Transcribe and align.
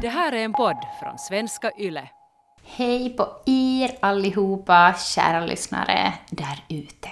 Det 0.00 0.08
här 0.08 0.32
är 0.32 0.44
en 0.44 0.52
podd 0.52 0.76
från 1.00 1.18
svenska 1.18 1.70
YLE. 1.78 2.08
Hej 2.64 3.10
på 3.10 3.28
er 3.46 3.90
allihopa, 4.00 4.94
kära 4.94 5.46
lyssnare 5.46 6.12
där 6.30 6.64
ute. 6.68 7.08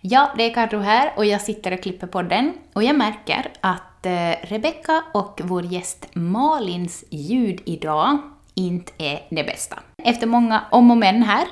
Ja, 0.00 0.30
det 0.36 0.42
är 0.44 0.54
Karro 0.54 0.78
här 0.78 1.12
och 1.16 1.24
jag 1.24 1.40
sitter 1.40 1.72
och 1.72 1.82
klipper 1.82 2.06
podden 2.06 2.52
och 2.72 2.82
jag 2.82 2.96
märker 2.96 3.50
att 3.60 3.82
Rebecka 4.02 4.46
Rebecca 4.46 5.04
och 5.14 5.40
vår 5.44 5.64
gäst 5.64 6.06
Malins 6.12 7.04
ljud 7.10 7.60
idag 7.64 8.18
inte 8.54 8.92
är 8.98 9.26
det 9.30 9.44
bästa. 9.44 9.78
Efter 10.04 10.26
många 10.26 10.64
om 10.70 10.90
och 10.90 10.96
men 10.96 11.22
här 11.22 11.46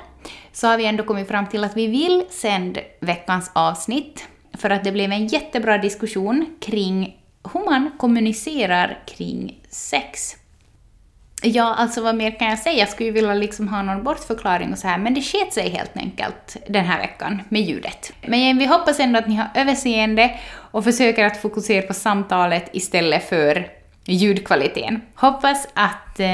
så 0.51 0.67
har 0.67 0.77
vi 0.77 0.85
ändå 0.85 1.03
kommit 1.03 1.27
fram 1.27 1.47
till 1.47 1.63
att 1.63 1.77
vi 1.77 1.87
vill 1.87 2.25
sända 2.29 2.81
veckans 2.99 3.51
avsnitt 3.55 4.27
för 4.57 4.69
att 4.69 4.83
det 4.83 4.91
blev 4.91 5.11
en 5.11 5.27
jättebra 5.27 5.77
diskussion 5.77 6.55
kring 6.61 7.15
hur 7.53 7.65
man 7.65 7.91
kommunicerar 7.97 9.03
kring 9.07 9.63
sex. 9.69 10.38
Ja, 11.41 11.75
alltså 11.75 12.01
vad 12.01 12.15
mer 12.15 12.39
kan 12.39 12.47
jag 12.47 12.59
säga? 12.59 12.79
Jag 12.79 12.89
skulle 12.89 13.07
ju 13.07 13.13
vilja 13.13 13.33
liksom 13.33 13.67
ha 13.67 13.81
någon 13.81 14.03
bortförklaring 14.03 14.71
och 14.71 14.77
så 14.77 14.87
här, 14.87 14.97
men 14.97 15.13
det 15.13 15.21
sket 15.21 15.53
sig 15.53 15.69
helt 15.69 15.97
enkelt 15.97 16.57
den 16.67 16.85
här 16.85 16.99
veckan 16.99 17.41
med 17.49 17.61
ljudet. 17.61 18.13
Men 18.27 18.57
vi 18.57 18.65
hoppas 18.65 18.99
ändå 18.99 19.19
att 19.19 19.27
ni 19.27 19.35
har 19.35 19.49
överseende 19.55 20.39
och 20.71 20.83
försöker 20.83 21.25
att 21.25 21.41
fokusera 21.41 21.87
på 21.87 21.93
samtalet 21.93 22.69
istället 22.73 23.29
för 23.29 23.67
ljudkvaliteten. 24.05 25.01
Hoppas 25.15 25.67
att 25.73 26.19
eh, 26.19 26.27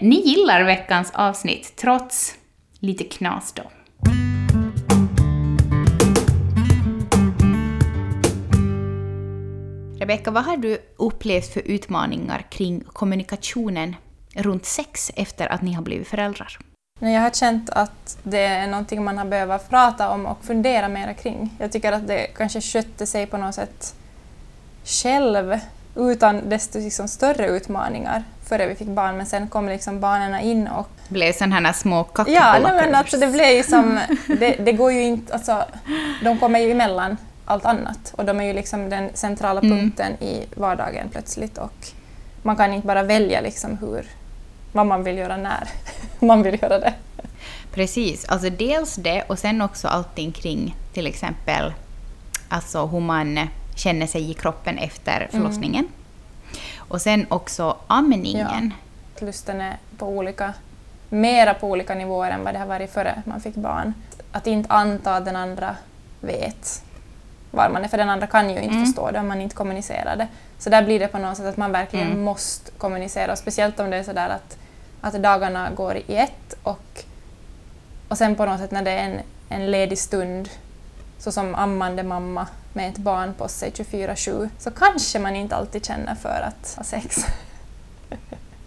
ni 0.00 0.22
gillar 0.24 0.64
veckans 0.64 1.10
avsnitt, 1.14 1.76
trots 1.76 2.34
lite 2.80 3.04
knas 3.04 3.52
då. 3.52 3.62
Rebecka, 9.98 10.30
vad 10.30 10.44
har 10.44 10.56
du 10.56 10.78
upplevt 10.96 11.52
för 11.52 11.62
utmaningar 11.64 12.46
kring 12.50 12.84
kommunikationen 12.86 13.96
runt 14.34 14.66
sex 14.66 15.10
efter 15.16 15.52
att 15.52 15.62
ni 15.62 15.72
har 15.72 15.82
blivit 15.82 16.08
föräldrar? 16.08 16.58
Jag 17.00 17.20
har 17.20 17.30
känt 17.30 17.70
att 17.70 18.18
det 18.22 18.44
är 18.44 18.66
någonting 18.66 19.04
man 19.04 19.18
har 19.18 19.24
behövt 19.24 19.70
prata 19.70 20.10
om 20.10 20.26
och 20.26 20.44
fundera 20.44 20.88
mer 20.88 21.12
kring. 21.12 21.50
Jag 21.58 21.72
tycker 21.72 21.92
att 21.92 22.06
det 22.06 22.26
kanske 22.36 22.60
skötte 22.60 23.06
sig 23.06 23.26
på 23.26 23.36
något 23.36 23.54
sätt 23.54 23.94
själv 24.84 25.58
utan 25.96 26.48
desto 26.48 26.78
liksom 26.78 27.08
större 27.08 27.46
utmaningar 27.46 28.24
före 28.48 28.66
vi 28.66 28.74
fick 28.74 28.88
barn, 28.88 29.16
men 29.16 29.26
sen 29.26 29.48
kom 29.48 29.68
liksom 29.68 30.00
barnen 30.00 30.40
in 30.40 30.68
och... 30.68 30.88
Blev 31.08 31.32
sådana 31.32 31.56
här 31.56 31.72
små 31.72 32.06
Ja, 32.26 32.58
nej, 32.62 32.72
men 32.72 32.94
alltså 32.94 33.16
det 33.16 33.26
blev 33.26 33.50
ju 33.50 33.62
som... 33.62 34.00
Det, 34.26 34.56
det, 34.64 34.72
går 34.72 34.92
ju 34.92 35.02
inte... 35.02 35.34
Alltså, 35.34 35.64
de 36.22 36.38
kommer 36.38 36.60
ju 36.60 36.70
emellan 36.70 37.16
allt 37.44 37.64
annat 37.64 38.14
och 38.16 38.24
de 38.24 38.40
är 38.40 38.44
ju 38.44 38.52
liksom 38.52 38.90
den 38.90 39.10
centrala 39.14 39.60
mm. 39.60 39.78
punkten 39.78 40.06
mm. 40.06 40.28
i 40.28 40.46
vardagen 40.56 41.08
plötsligt 41.08 41.58
och 41.58 41.86
man 42.42 42.56
kan 42.56 42.72
inte 42.72 42.86
bara 42.86 43.02
välja 43.02 43.40
liksom 43.40 43.78
hur, 43.78 44.06
vad 44.74 44.86
man 44.86 45.04
vill 45.04 45.18
göra 45.18 45.36
när 45.36 45.68
man 46.18 46.42
vill 46.42 46.62
göra 46.62 46.78
det. 46.78 46.94
Precis, 47.72 48.24
alltså 48.24 48.50
dels 48.50 48.94
det 48.94 49.22
och 49.22 49.38
sen 49.38 49.62
också 49.62 49.88
allting 49.88 50.32
kring 50.32 50.76
till 50.92 51.06
exempel 51.06 51.72
alltså 52.48 52.86
hur 52.86 53.00
man 53.00 53.48
känner 53.76 54.06
sig 54.06 54.30
i 54.30 54.34
kroppen 54.34 54.78
efter 54.78 55.16
mm. 55.16 55.30
förlossningen. 55.30 55.84
Mm. 55.84 56.58
Och 56.78 57.00
sen 57.00 57.26
också 57.28 57.76
amningen. 57.86 58.72
Ja. 59.18 59.26
Lusten 59.26 59.60
är 59.60 59.76
på 59.98 60.08
olika, 60.08 60.52
mera 61.08 61.54
på 61.54 61.70
olika 61.70 61.94
nivåer 61.94 62.30
än 62.30 62.44
vad 62.44 62.54
det 62.54 62.58
har 62.58 62.66
varit 62.66 62.92
före 62.92 63.22
man 63.26 63.40
fick 63.40 63.54
barn. 63.54 63.94
Att 64.32 64.46
inte 64.46 64.70
anta 64.72 65.16
att 65.16 65.24
den 65.24 65.36
andra 65.36 65.76
vet 66.20 66.82
var 67.50 67.68
man 67.68 67.84
är, 67.84 67.88
för 67.88 67.98
den 67.98 68.10
andra 68.10 68.26
kan 68.26 68.50
ju 68.50 68.56
inte 68.56 68.74
mm. 68.74 68.86
förstå 68.86 69.10
det 69.10 69.18
om 69.20 69.28
man 69.28 69.40
inte 69.40 69.56
kommunicerar 69.56 70.16
det. 70.16 70.28
Så 70.58 70.70
där 70.70 70.82
blir 70.82 70.98
det 70.98 71.08
på 71.08 71.18
något 71.18 71.36
sätt 71.36 71.46
att 71.46 71.56
man 71.56 71.72
verkligen 71.72 72.06
mm. 72.06 72.22
måste 72.22 72.70
kommunicera, 72.70 73.36
speciellt 73.36 73.80
om 73.80 73.90
det 73.90 73.96
är 73.96 74.02
sådär 74.02 74.28
att, 74.28 74.58
att 75.04 75.22
dagarna 75.22 75.70
går 75.70 75.96
i 75.96 76.16
ett 76.16 76.54
och, 76.62 77.04
och 78.08 78.18
sen 78.18 78.36
på 78.36 78.46
något 78.46 78.60
sätt 78.60 78.70
när 78.70 78.82
det 78.82 78.90
är 78.90 79.10
en, 79.10 79.20
en 79.48 79.70
ledig 79.70 79.98
stund, 79.98 80.48
så 81.18 81.32
som 81.32 81.54
ammande 81.54 82.02
mamma 82.02 82.46
med 82.72 82.88
ett 82.88 82.98
barn 82.98 83.34
på 83.34 83.48
sig 83.48 83.70
24-7, 83.70 84.48
så 84.58 84.70
kanske 84.70 85.18
man 85.18 85.36
inte 85.36 85.56
alltid 85.56 85.86
känner 85.86 86.14
för 86.14 86.48
att 86.48 86.74
ha 86.76 86.84
sex. 86.84 87.26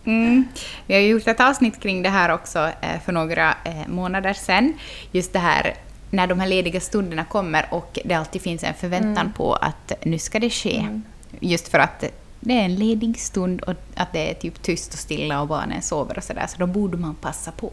Mm. 0.06 0.48
Vi 0.86 0.94
har 0.94 1.02
gjort 1.02 1.28
ett 1.28 1.40
avsnitt 1.40 1.80
kring 1.80 2.04
det 2.04 2.10
här 2.10 2.32
också 2.32 2.70
eh, 2.82 3.00
för 3.06 3.12
några 3.12 3.56
eh, 3.64 3.88
månader 3.88 4.34
sedan. 4.34 4.74
Just 5.12 5.34
det 5.34 5.40
här 5.40 5.74
när 6.10 6.28
de 6.28 6.40
här 6.40 6.48
lediga 6.48 6.80
stunderna 6.80 7.26
kommer 7.26 7.68
och 7.72 8.00
det 8.06 8.14
alltid 8.14 8.42
finns 8.42 8.64
en 8.64 8.74
förväntan 8.74 9.18
mm. 9.18 9.34
på 9.34 9.54
att 9.54 9.92
nu 10.02 10.20
ska 10.20 10.40
det 10.40 10.50
ske. 10.50 10.78
Mm. 10.78 11.04
Just 11.40 11.68
för 11.68 11.80
att 11.80 12.04
det 12.40 12.54
är 12.54 12.66
en 12.66 12.76
ledig 12.76 13.20
stund 13.20 13.62
och 13.62 13.74
att 13.96 14.14
det 14.14 14.30
är 14.30 14.34
typ 14.34 14.62
tyst 14.62 14.94
och 14.94 15.00
stilla 15.00 15.42
och 15.42 15.48
barnen 15.48 15.82
sover 15.82 16.18
och 16.18 16.24
sådär, 16.24 16.46
så 16.48 16.58
då 16.58 16.68
borde 16.68 16.98
man 16.98 17.16
passa 17.16 17.52
på. 17.52 17.72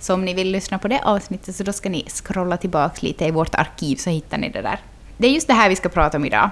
Så 0.00 0.14
om 0.14 0.24
ni 0.24 0.34
vill 0.34 0.50
lyssna 0.50 0.78
på 0.78 0.88
det 0.88 1.00
avsnittet 1.04 1.56
så 1.56 1.62
då 1.62 1.72
ska 1.72 1.88
ni 1.88 2.04
scrolla 2.08 2.56
tillbaka 2.56 2.98
lite 3.00 3.24
i 3.24 3.30
vårt 3.30 3.54
arkiv 3.54 3.96
så 3.96 4.10
hittar 4.10 4.38
ni 4.38 4.48
det 4.48 4.62
där. 4.62 4.80
Det 5.16 5.26
är 5.26 5.30
just 5.30 5.46
det 5.46 5.54
här 5.54 5.68
vi 5.68 5.76
ska 5.76 5.88
prata 5.88 6.16
om 6.16 6.24
idag. 6.24 6.50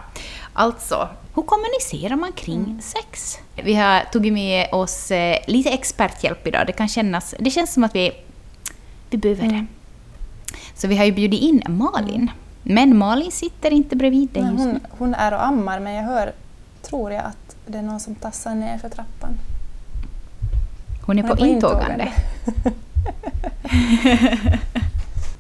Alltså, 0.53 1.09
hur 1.35 1.43
kommunicerar 1.43 2.17
man 2.17 2.33
kring 2.33 2.65
mm. 2.65 2.81
sex? 2.81 3.39
Vi 3.65 3.75
har 3.75 4.01
tagit 4.01 4.33
med 4.33 4.69
oss 4.73 5.11
eh, 5.11 5.39
lite 5.47 5.71
experthjälp 5.71 6.47
idag. 6.47 6.67
Det 6.67 6.73
kan 6.73 6.89
kännas, 6.89 7.35
det 7.39 7.51
känns 7.51 7.73
som 7.73 7.85
att 7.85 7.95
vi, 7.95 8.13
vi 9.11 9.19
behöver 9.19 9.45
mm. 9.45 9.57
det. 9.57 9.67
Så 10.75 10.89
vi 10.89 10.97
har 10.97 11.05
ju 11.05 11.13
bjudit 11.13 11.41
in 11.41 11.63
Malin. 11.69 12.31
Men 12.63 12.99
Malin 12.99 13.33
sitter 13.33 13.71
inte 13.71 13.97
bredvid 13.97 14.29
dig 14.29 14.43
just 14.43 14.65
nu. 14.65 14.81
Hon 14.91 15.15
är 15.15 15.33
och 15.35 15.47
ammar, 15.47 15.81
men 15.81 15.95
jag 15.95 16.03
hör, 16.03 16.33
tror 16.89 17.13
jag, 17.13 17.25
att 17.25 17.57
det 17.67 17.79
är 17.79 17.83
någon 17.83 18.01
som 18.01 18.15
tassar 18.15 18.55
ner 18.55 18.79
för 18.79 18.89
trappan. 18.89 19.39
Hon 21.07 21.19
är, 21.19 21.23
på, 21.23 21.37
på 21.37 21.47
intågande. 21.47 22.13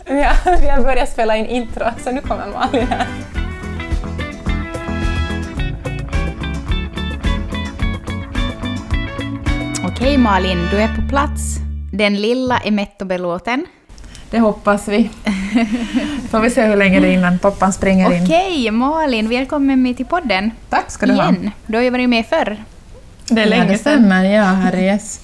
ja, 0.07 0.33
vi 0.61 0.69
har 0.69 0.83
börjat 0.83 1.09
spela 1.09 1.37
in 1.37 1.47
intro, 1.47 1.85
så 2.05 2.11
nu 2.11 2.21
kommer 2.21 2.47
Malin 2.47 2.87
här. 2.87 3.07
Okej 9.85 10.19
Malin, 10.19 10.59
du 10.71 10.77
är 10.77 10.97
på 10.97 11.09
plats. 11.09 11.57
Den 11.93 12.15
lilla 12.15 12.59
är 12.59 12.71
mätt 12.71 13.01
och 13.01 13.07
belåten. 13.07 13.67
Det 14.31 14.39
hoppas 14.39 14.89
vi. 14.89 15.11
Får 16.31 16.41
vi 16.41 16.51
se 16.51 16.67
hur 16.67 16.77
länge 16.77 17.01
det 17.01 17.09
är 17.09 17.13
innan 17.13 17.39
pappan 17.39 17.73
springer 17.73 18.13
in. 18.13 18.25
Okej, 18.25 18.71
Malin, 18.71 19.29
välkommen 19.29 19.83
med 19.83 19.97
till 19.97 20.07
podden. 20.07 20.51
Tack 20.69 20.91
ska 20.91 21.07
du 21.07 21.13
Igen. 21.13 21.45
ha. 21.45 21.53
Du 21.67 21.77
har 21.77 21.83
ju 21.83 21.91
varit 21.91 22.09
med 22.09 22.27
förr. 22.27 22.57
Det 23.29 23.43
är 23.43 23.47
länge 23.47 23.73
det 23.73 23.79
stämmer, 23.79 24.25
ja 24.25 24.43
herrejes. 24.43 25.21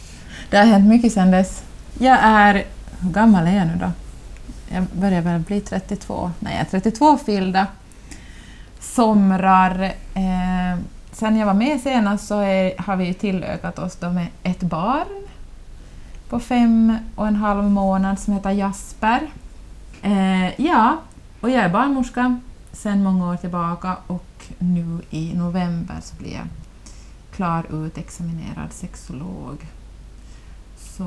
Det 0.50 0.56
har 0.56 0.64
hänt 0.64 0.88
mycket 0.88 1.12
sedan 1.12 1.30
dess. 1.30 1.62
Jag 1.98 2.18
är... 2.22 2.64
Hur 3.00 3.10
gammal 3.10 3.46
är 3.46 3.56
jag 3.56 3.66
nu 3.66 3.72
då? 3.80 3.90
Jag 4.74 4.84
börjar 4.92 5.20
väl 5.20 5.40
bli 5.40 5.60
32. 5.60 6.30
Nej, 6.38 6.52
jag 6.52 6.60
är 6.60 6.80
32 6.80 7.18
fyllda. 7.18 7.66
Somrar. 8.80 9.82
Eh, 10.14 10.78
sen 11.12 11.36
jag 11.36 11.46
var 11.46 11.54
med 11.54 11.80
senast 11.80 12.26
så 12.26 12.40
är, 12.40 12.82
har 12.82 12.96
vi 12.96 13.14
tillökat 13.14 13.78
oss 13.78 13.96
då 13.96 14.10
med 14.10 14.26
ett 14.42 14.60
barn 14.60 15.23
på 16.34 16.40
fem 16.40 16.96
och 17.14 17.26
en 17.26 17.36
halv 17.36 17.64
månad 17.64 18.18
som 18.18 18.34
heter 18.34 18.50
Jasper. 18.50 19.20
Eh, 20.02 20.60
ja, 20.60 20.96
och 21.40 21.50
jag 21.50 21.64
är 21.64 21.68
barnmorska 21.68 22.40
sedan 22.72 23.02
många 23.02 23.30
år 23.30 23.36
tillbaka 23.36 23.96
och 24.06 24.46
nu 24.58 25.00
i 25.10 25.34
november 25.34 25.94
så 26.02 26.16
blir 26.16 26.32
jag 26.32 26.46
klar 27.34 27.86
utexaminerad 27.86 28.72
sexolog. 28.72 29.66
Så 30.76 31.04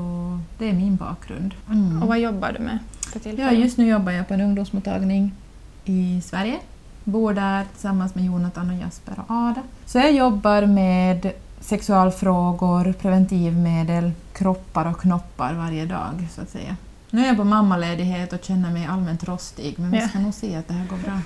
det 0.58 0.68
är 0.68 0.72
min 0.72 0.96
bakgrund. 0.96 1.54
Mm. 1.70 2.02
Och 2.02 2.08
vad 2.08 2.18
jobbar 2.18 2.52
du 2.52 2.58
med 2.58 2.78
för 3.00 3.20
tillfället? 3.20 3.52
Ja, 3.52 3.58
just 3.58 3.78
nu 3.78 3.88
jobbar 3.88 4.12
jag 4.12 4.28
på 4.28 4.34
en 4.34 4.40
ungdomsmottagning 4.40 5.32
i 5.84 6.20
Sverige. 6.24 6.58
Bor 7.04 7.34
där 7.34 7.64
tillsammans 7.64 8.14
med 8.14 8.24
Jonathan 8.24 8.70
och 8.70 8.76
Jasper 8.76 9.14
och 9.18 9.30
Ada. 9.30 9.62
Så 9.86 9.98
jag 9.98 10.12
jobbar 10.12 10.66
med 10.66 11.32
sexualfrågor, 11.60 12.92
preventivmedel, 12.92 14.12
kroppar 14.32 14.90
och 14.90 15.00
knoppar 15.00 15.54
varje 15.54 15.84
dag 15.84 16.28
så 16.34 16.40
att 16.40 16.50
säga. 16.50 16.76
Nu 17.10 17.22
är 17.22 17.26
jag 17.26 17.36
på 17.36 17.44
mammaledighet 17.44 18.32
och 18.32 18.44
känner 18.44 18.70
mig 18.70 18.86
allmänt 18.86 19.24
rostig 19.24 19.78
men 19.78 19.90
vi 19.90 20.00
ska 20.00 20.18
nog 20.18 20.34
se 20.34 20.56
att 20.56 20.68
det 20.68 20.74
här 20.74 20.86
går 20.86 20.96
bra. 20.96 21.20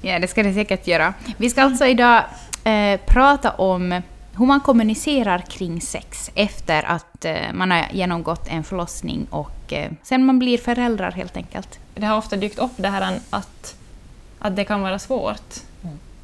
ja, 0.10 0.18
det 0.18 0.28
ska 0.28 0.42
det 0.42 0.54
säkert 0.54 0.86
göra. 0.86 1.14
Vi 1.36 1.50
ska 1.50 1.62
alltså 1.62 1.86
idag 1.86 2.24
eh, 2.64 3.00
prata 3.06 3.50
om 3.50 4.02
hur 4.36 4.46
man 4.46 4.60
kommunicerar 4.60 5.38
kring 5.38 5.80
sex 5.80 6.30
efter 6.34 6.82
att 6.82 7.24
eh, 7.24 7.52
man 7.52 7.70
har 7.70 7.86
genomgått 7.92 8.48
en 8.48 8.64
förlossning 8.64 9.26
och 9.30 9.72
eh, 9.72 9.92
sen 10.02 10.24
man 10.24 10.38
blir 10.38 10.58
föräldrar 10.58 11.10
helt 11.10 11.36
enkelt. 11.36 11.78
Det 11.94 12.06
har 12.06 12.18
ofta 12.18 12.36
dykt 12.36 12.58
upp 12.58 12.72
det 12.76 12.88
här 12.88 13.20
att, 13.30 13.74
att 14.38 14.56
det 14.56 14.64
kan 14.64 14.82
vara 14.82 14.98
svårt 14.98 15.60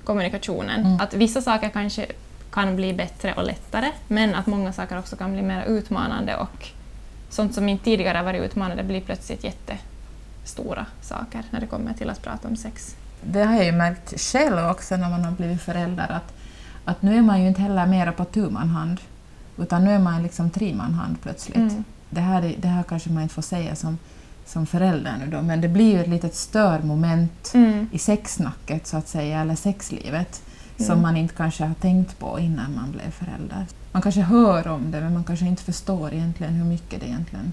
kommunikationen. 0.07 0.81
Mm. 0.87 1.01
Att 1.01 1.15
vissa 1.15 1.43
saker 1.43 1.69
kanske 1.69 2.07
kan 2.51 2.77
bli 2.77 2.95
bättre 2.95 3.35
och 3.35 3.45
lättare, 3.45 3.91
men 4.09 4.35
att 4.35 4.47
många 4.47 4.73
saker 4.73 4.99
också 4.99 5.17
kan 5.17 5.33
bli 5.33 5.43
mer 5.43 5.65
utmanande 5.65 6.37
och 6.37 6.69
sånt 7.31 7.55
som 7.55 7.69
inte 7.69 7.85
tidigare 7.85 8.23
varit 8.23 8.43
utmanande 8.43 8.83
blir 8.83 9.01
plötsligt 9.01 9.45
jättestora 9.45 10.87
saker 11.01 11.43
när 11.51 11.61
det 11.61 11.67
kommer 11.67 11.93
till 11.95 12.11
att 12.11 12.23
prata 12.23 12.49
om 12.49 12.57
sex. 12.57 12.97
Det 13.23 13.43
har 13.45 13.55
jag 13.57 13.65
ju 13.65 13.73
märkt 13.73 14.21
själv 14.21 14.59
också 14.71 14.97
när 14.97 15.11
man 15.11 15.25
har 15.25 15.33
blivit 15.33 15.63
förälder 15.63 16.13
att, 16.13 16.33
att 16.85 17.03
nu 17.03 17.17
är 17.19 17.23
man 17.23 17.43
ju 17.43 17.49
inte 17.49 17.61
heller 17.63 17.87
mera 17.87 18.13
på 18.13 18.25
tu 18.25 18.51
man 18.51 18.69
hand, 18.69 19.01
utan 19.59 19.85
nu 19.85 19.91
är 19.91 19.99
man 19.99 20.23
liksom 20.23 20.51
man 20.75 20.95
hand 20.95 21.23
plötsligt. 21.23 21.57
Mm. 21.57 21.85
Det, 22.11 22.21
här, 22.21 22.43
är- 22.43 22.55
det 22.59 22.69
här 22.69 22.83
kanske 22.83 23.11
man 23.11 23.23
inte 23.23 23.35
får 23.35 23.43
säga 23.43 23.75
som, 23.77 23.99
som 24.47 24.67
förälder 24.67 25.15
nu 25.19 25.27
då, 25.31 25.43
men 25.43 25.61
det 25.61 25.69
blir 25.69 25.93
ju 25.93 26.01
ett 26.01 26.09
litet 26.09 26.35
störmoment 26.35 27.51
Mm. 27.55 27.89
i 27.93 27.99
sexsnacket 27.99 28.87
så 28.87 28.97
att 28.97 29.09
säga, 29.09 29.41
eller 29.41 29.55
sexlivet, 29.55 30.43
Mm. 30.79 30.87
som 30.87 31.03
man 31.03 31.17
inte 31.17 31.35
kanske 31.35 31.65
har 31.65 31.75
tänkt 31.75 32.19
på 32.19 32.39
innan 32.41 32.75
man 32.75 32.91
blev 32.93 33.11
förälder. 33.11 33.67
Man 33.93 34.03
kanske 34.03 34.21
hör 34.21 34.69
om 34.69 34.91
det, 34.91 35.01
men 35.01 35.15
man 35.15 35.25
kanske 35.25 35.47
inte 35.47 35.63
förstår 35.63 36.15
egentligen 36.15 36.53
hur 36.55 36.65
mycket 36.65 37.01
det 37.01 37.07
egentligen 37.07 37.53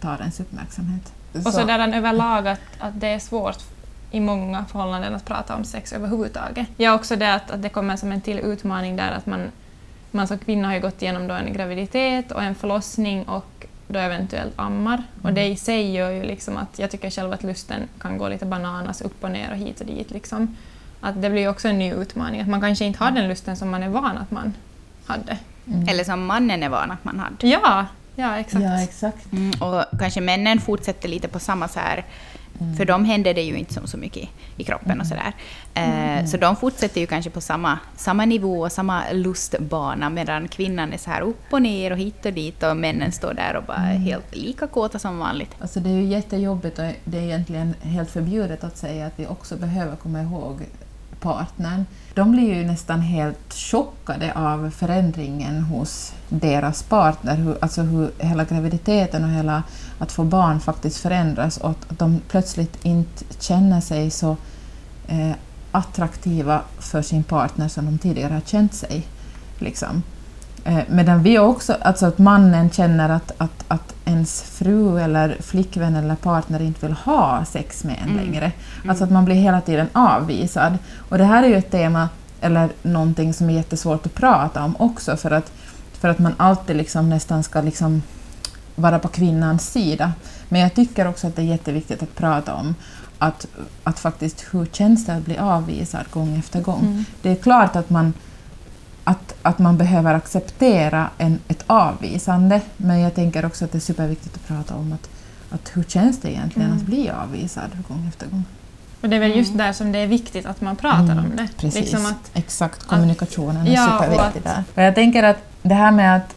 tar 0.00 0.18
ens 0.18 0.40
uppmärksamhet. 0.40 1.12
Och 1.46 1.52
så 1.54 1.64
där 1.64 1.78
den 1.78 1.94
överlag 1.94 2.48
att, 2.48 2.60
att 2.78 3.00
det 3.00 3.06
är 3.06 3.18
svårt 3.18 3.58
i 4.10 4.20
många 4.20 4.64
förhållanden 4.64 5.14
att 5.14 5.24
prata 5.24 5.56
om 5.56 5.64
sex 5.64 5.92
överhuvudtaget. 5.92 6.66
Ja, 6.76 6.94
också 6.94 7.16
det 7.16 7.34
att, 7.34 7.50
att 7.50 7.62
det 7.62 7.68
kommer 7.68 7.96
som 7.96 8.12
en 8.12 8.20
till 8.20 8.38
utmaning 8.38 8.96
där 8.96 9.10
att 9.12 9.26
man, 9.26 9.40
man 10.10 10.26
som 10.28 10.38
kvinna 10.38 10.68
har 10.68 10.74
ju 10.74 10.80
gått 10.80 11.02
igenom 11.02 11.28
då 11.28 11.34
en 11.34 11.52
graviditet 11.52 12.32
och 12.32 12.42
en 12.42 12.54
förlossning 12.54 13.24
och 13.24 13.46
då 13.92 13.98
eventuellt 13.98 14.52
ammar. 14.56 15.02
Och 15.22 15.32
det 15.32 15.46
i 15.46 15.56
sig 15.56 15.92
gör 15.92 16.10
ju 16.10 16.22
liksom 16.22 16.56
att 16.56 16.78
jag 16.78 16.90
tycker 16.90 17.10
själv 17.10 17.32
att 17.32 17.42
lusten 17.42 17.88
kan 18.00 18.18
gå 18.18 18.28
lite 18.28 18.46
bananas 18.46 19.00
upp 19.00 19.24
och 19.24 19.30
ner 19.30 19.50
och 19.50 19.56
hit 19.56 19.80
och 19.80 19.86
dit. 19.86 20.10
Liksom. 20.10 20.56
Att 21.00 21.22
det 21.22 21.30
blir 21.30 21.48
också 21.48 21.68
en 21.68 21.78
ny 21.78 21.92
utmaning, 21.92 22.40
att 22.40 22.48
man 22.48 22.60
kanske 22.60 22.84
inte 22.84 23.04
har 23.04 23.10
den 23.10 23.28
lusten 23.28 23.56
som 23.56 23.70
man 23.70 23.82
är 23.82 23.88
van 23.88 24.18
att 24.18 24.30
man 24.30 24.54
hade. 25.06 25.38
Mm. 25.66 25.88
Eller 25.88 26.04
som 26.04 26.26
mannen 26.26 26.62
är 26.62 26.68
van 26.68 26.90
att 26.90 27.04
man 27.04 27.18
hade. 27.18 27.48
Ja, 27.48 27.86
ja 28.16 28.38
exakt. 28.38 28.64
Ja, 28.64 28.82
exakt. 28.82 29.32
Mm, 29.32 29.50
och 29.60 29.84
kanske 29.98 30.20
männen 30.20 30.60
fortsätter 30.60 31.08
lite 31.08 31.28
på 31.28 31.38
samma 31.38 31.68
så 31.68 31.80
här, 31.80 32.04
Mm. 32.60 32.76
för 32.76 32.84
dem 32.84 33.04
händer 33.04 33.34
det 33.34 33.42
ju 33.42 33.56
inte 33.58 33.74
som 33.74 33.86
så 33.86 33.96
mycket 33.96 34.28
i 34.56 34.64
kroppen 34.64 35.00
och 35.00 35.06
sådär. 35.06 35.32
Eh, 35.74 36.26
Så 36.26 36.36
de 36.36 36.56
fortsätter 36.56 37.00
ju 37.00 37.06
kanske 37.06 37.30
på 37.30 37.40
samma, 37.40 37.78
samma 37.96 38.24
nivå 38.24 38.60
och 38.60 38.72
samma 38.72 39.02
lustbana 39.12 40.10
medan 40.10 40.48
kvinnan 40.48 40.92
är 40.92 40.98
så 40.98 41.10
här 41.10 41.20
upp 41.20 41.42
och 41.52 41.62
ner 41.62 41.90
och 41.90 41.98
hit 41.98 42.26
och 42.26 42.32
dit 42.32 42.62
och 42.62 42.76
männen 42.76 43.12
står 43.12 43.34
där 43.34 43.56
och 43.56 43.64
bara 43.64 43.76
är 43.76 43.98
helt 43.98 44.36
lika 44.36 44.66
kåta 44.66 44.98
som 44.98 45.18
vanligt. 45.18 45.50
Alltså 45.60 45.80
det 45.80 45.90
är 45.90 45.94
ju 45.94 46.04
jättejobbigt 46.04 46.78
och 46.78 46.84
det 47.04 47.18
är 47.18 47.22
egentligen 47.22 47.74
helt 47.82 48.10
förbjudet 48.10 48.64
att 48.64 48.76
säga 48.76 49.06
att 49.06 49.12
vi 49.16 49.26
också 49.26 49.56
behöver 49.56 49.96
komma 49.96 50.22
ihåg 50.22 50.60
partnern. 51.20 51.84
De 52.14 52.30
blir 52.30 52.54
ju 52.54 52.64
nästan 52.64 53.00
helt 53.00 53.54
chockade 53.54 54.32
av 54.34 54.70
förändringen 54.70 55.62
hos 55.62 56.12
deras 56.28 56.82
partner, 56.82 57.36
hur, 57.36 57.56
alltså 57.60 57.82
hur 57.82 58.10
hela 58.18 58.44
graviditeten 58.44 59.24
och 59.24 59.30
hela 59.30 59.62
att 59.98 60.12
få 60.12 60.24
barn 60.24 60.60
faktiskt 60.60 60.98
förändras 60.98 61.56
och 61.56 61.70
att 61.70 61.98
de 61.98 62.20
plötsligt 62.28 62.84
inte 62.84 63.24
känner 63.38 63.80
sig 63.80 64.10
så 64.10 64.36
eh, 65.08 65.32
attraktiva 65.72 66.60
för 66.78 67.02
sin 67.02 67.24
partner 67.24 67.68
som 67.68 67.86
de 67.86 67.98
tidigare 67.98 68.32
har 68.32 68.40
känt 68.40 68.74
sig. 68.74 69.06
Liksom. 69.58 70.02
Eh, 70.64 70.78
medan 70.88 71.22
vi 71.22 71.38
också, 71.38 71.76
alltså 71.82 72.06
att 72.06 72.18
mannen 72.18 72.70
känner 72.70 73.08
att, 73.08 73.32
att, 73.38 73.64
att 73.68 73.94
ens 74.04 74.42
fru 74.42 75.00
eller 75.00 75.36
flickvän 75.40 75.96
eller 75.96 76.14
partner 76.14 76.62
inte 76.62 76.86
vill 76.86 76.96
ha 76.96 77.44
sex 77.44 77.84
med 77.84 77.96
en 78.02 78.10
Mm. 78.10 78.24
längre. 78.24 78.52
Alltså 78.88 79.04
att 79.04 79.10
man 79.10 79.24
blir 79.24 79.34
hela 79.34 79.60
tiden 79.60 79.88
avvisad. 79.92 80.78
Och 81.08 81.18
det 81.18 81.24
här 81.24 81.42
är 81.42 81.48
ju 81.48 81.56
ett 81.56 81.70
tema, 81.70 82.08
eller 82.40 82.68
någonting 82.82 83.34
som 83.34 83.50
är 83.50 83.54
jättesvårt 83.54 84.06
att 84.06 84.14
prata 84.14 84.64
om 84.64 84.76
också 84.78 85.16
för 85.16 85.30
att, 85.30 85.52
för 85.92 86.08
att 86.08 86.18
man 86.18 86.34
alltid 86.36 86.76
liksom 86.76 87.08
nästan 87.08 87.42
ska 87.42 87.60
liksom 87.60 88.02
vara 88.74 88.98
på 88.98 89.08
kvinnans 89.08 89.72
sida. 89.72 90.12
Men 90.48 90.60
jag 90.60 90.74
tycker 90.74 91.08
också 91.08 91.26
att 91.26 91.36
det 91.36 91.42
är 91.42 91.46
jätteviktigt 91.46 92.02
att 92.02 92.16
prata 92.16 92.54
om 92.54 92.74
att, 93.18 93.46
att 93.84 93.98
faktiskt 93.98 94.44
hur 94.50 94.66
känns 94.66 95.06
det 95.06 95.14
att 95.14 95.24
bli 95.24 95.38
avvisad 95.38 96.04
gång 96.10 96.38
efter 96.38 96.60
gång. 96.60 96.80
Mm. 96.80 97.04
Det 97.22 97.30
är 97.30 97.34
klart 97.34 97.76
att 97.76 97.90
man, 97.90 98.12
att, 99.42 99.54
att 99.54 99.58
man 99.58 99.76
behöver 99.76 100.14
acceptera 100.14 101.10
en, 101.18 101.38
ett 101.48 101.64
avvisande, 101.66 102.60
men 102.76 103.00
jag 103.00 103.14
tänker 103.14 103.44
också 103.46 103.64
att 103.64 103.72
det 103.72 103.78
är 103.78 103.80
superviktigt 103.80 104.34
att 104.34 104.46
prata 104.48 104.74
om 104.74 104.92
att, 104.92 105.08
att 105.50 105.70
hur 105.76 105.82
känns 105.84 106.20
det 106.20 106.30
egentligen 106.30 106.68
Mm. 106.68 106.78
att 106.80 106.86
bli 106.86 107.10
avvisad 107.10 107.70
gång 107.88 108.06
efter 108.08 108.26
gång. 108.26 108.44
Och 109.00 109.08
det 109.08 109.16
är 109.16 109.20
väl 109.20 109.36
just 109.36 109.58
där 109.58 109.72
som 109.72 109.92
det 109.92 109.98
är 109.98 110.06
viktigt 110.06 110.46
att 110.46 110.60
man 110.60 110.76
pratar 110.76 111.18
om 111.18 111.36
det. 111.36 111.48
Precis, 111.56 111.80
Liksom 111.80 112.06
att, 112.06 112.30
exakt. 112.34 112.82
Kommunikationen 112.82 113.66
är 113.66 113.74
ja, 113.74 113.98
och 113.98 114.04
superviktig 114.04 114.38
att- 114.38 114.44
där. 114.44 114.64
Och 114.74 114.82
jag 114.82 114.94
tänker 114.94 115.22
att 115.22 115.38
det 115.62 115.74
här 115.74 115.90
med 115.90 116.16
att, 116.16 116.34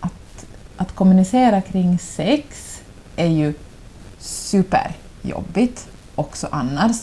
att, 0.00 0.46
att 0.76 0.94
kommunicera 0.94 1.60
kring 1.60 1.98
sex 1.98 2.44
är 3.16 3.26
ju 3.26 3.54
superjobbigt 4.18 5.86
också 6.14 6.48
annars. 6.50 6.96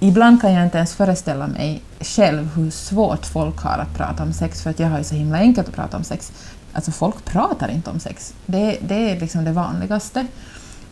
Ibland 0.00 0.40
kan 0.40 0.52
jag 0.52 0.64
inte 0.64 0.78
ens 0.78 0.94
föreställa 0.94 1.46
mig 1.46 1.82
själv 2.00 2.54
hur 2.54 2.70
svårt 2.70 3.26
folk 3.26 3.60
har 3.60 3.78
att 3.78 3.94
prata 3.94 4.22
om 4.22 4.32
sex, 4.32 4.62
för 4.62 4.70
att 4.70 4.78
jag 4.78 4.88
har 4.88 4.98
ju 4.98 5.04
så 5.04 5.14
himla 5.14 5.38
enkelt 5.38 5.68
att 5.68 5.74
prata 5.74 5.96
om 5.96 6.04
sex. 6.04 6.32
Alltså 6.72 6.90
folk 6.90 7.24
pratar 7.24 7.68
inte 7.68 7.90
om 7.90 8.00
sex. 8.00 8.34
Det, 8.46 8.78
det 8.80 9.10
är 9.10 9.20
liksom 9.20 9.44
det 9.44 9.52
vanligaste. 9.52 10.26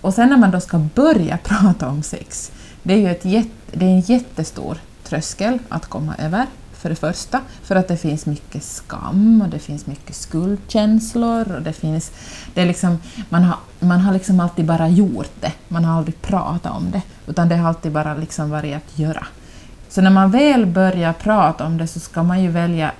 Och 0.00 0.14
sen 0.14 0.28
när 0.28 0.36
man 0.36 0.50
då 0.50 0.60
ska 0.60 0.78
börja 0.78 1.38
prata 1.44 1.88
om 1.88 2.02
sex, 2.02 2.52
det 2.82 2.94
är 2.94 2.98
ju 2.98 3.10
ett 3.10 3.24
jätte, 3.24 3.50
det 3.72 3.84
är 3.84 3.90
en 3.90 4.00
jättestor 4.00 4.78
tröskel 5.04 5.58
att 5.68 5.86
komma 5.86 6.14
över, 6.18 6.46
för 6.86 6.90
det 6.90 7.12
första. 7.12 7.40
För 7.62 7.76
att 7.76 7.88
det 7.88 7.96
finns 7.96 8.26
mycket 8.26 8.62
skam 8.62 9.42
och 9.42 9.48
det 9.48 9.58
finns 9.58 9.86
mycket 9.86 10.16
skuldkänslor 10.16 11.52
och 11.52 11.62
det 11.62 11.72
finns... 11.72 12.12
Det 12.54 12.62
är 12.62 12.66
liksom, 12.66 12.98
man, 13.28 13.42
har, 13.42 13.58
man 13.80 14.00
har 14.00 14.12
liksom 14.12 14.40
alltid 14.40 14.64
bara 14.64 14.88
gjort 14.88 15.32
det, 15.40 15.52
man 15.68 15.84
har 15.84 15.98
aldrig 15.98 16.22
pratat 16.22 16.72
om 16.72 16.90
det, 16.90 17.02
utan 17.26 17.48
det 17.48 17.56
har 17.56 17.68
alltid 17.68 17.92
bara 17.92 18.14
liksom 18.14 18.50
varit 18.50 18.76
att 18.76 18.98
göra. 18.98 19.26
Så 19.88 20.00
när 20.00 20.10
man 20.10 20.30
väl 20.30 20.66
börjar 20.66 21.12
prata 21.12 21.66
om 21.66 21.78
det 21.78 21.86
så 21.86 22.00
ska 22.00 22.22
man 22.22 22.42
ju 22.42 22.50
välja 22.50 22.92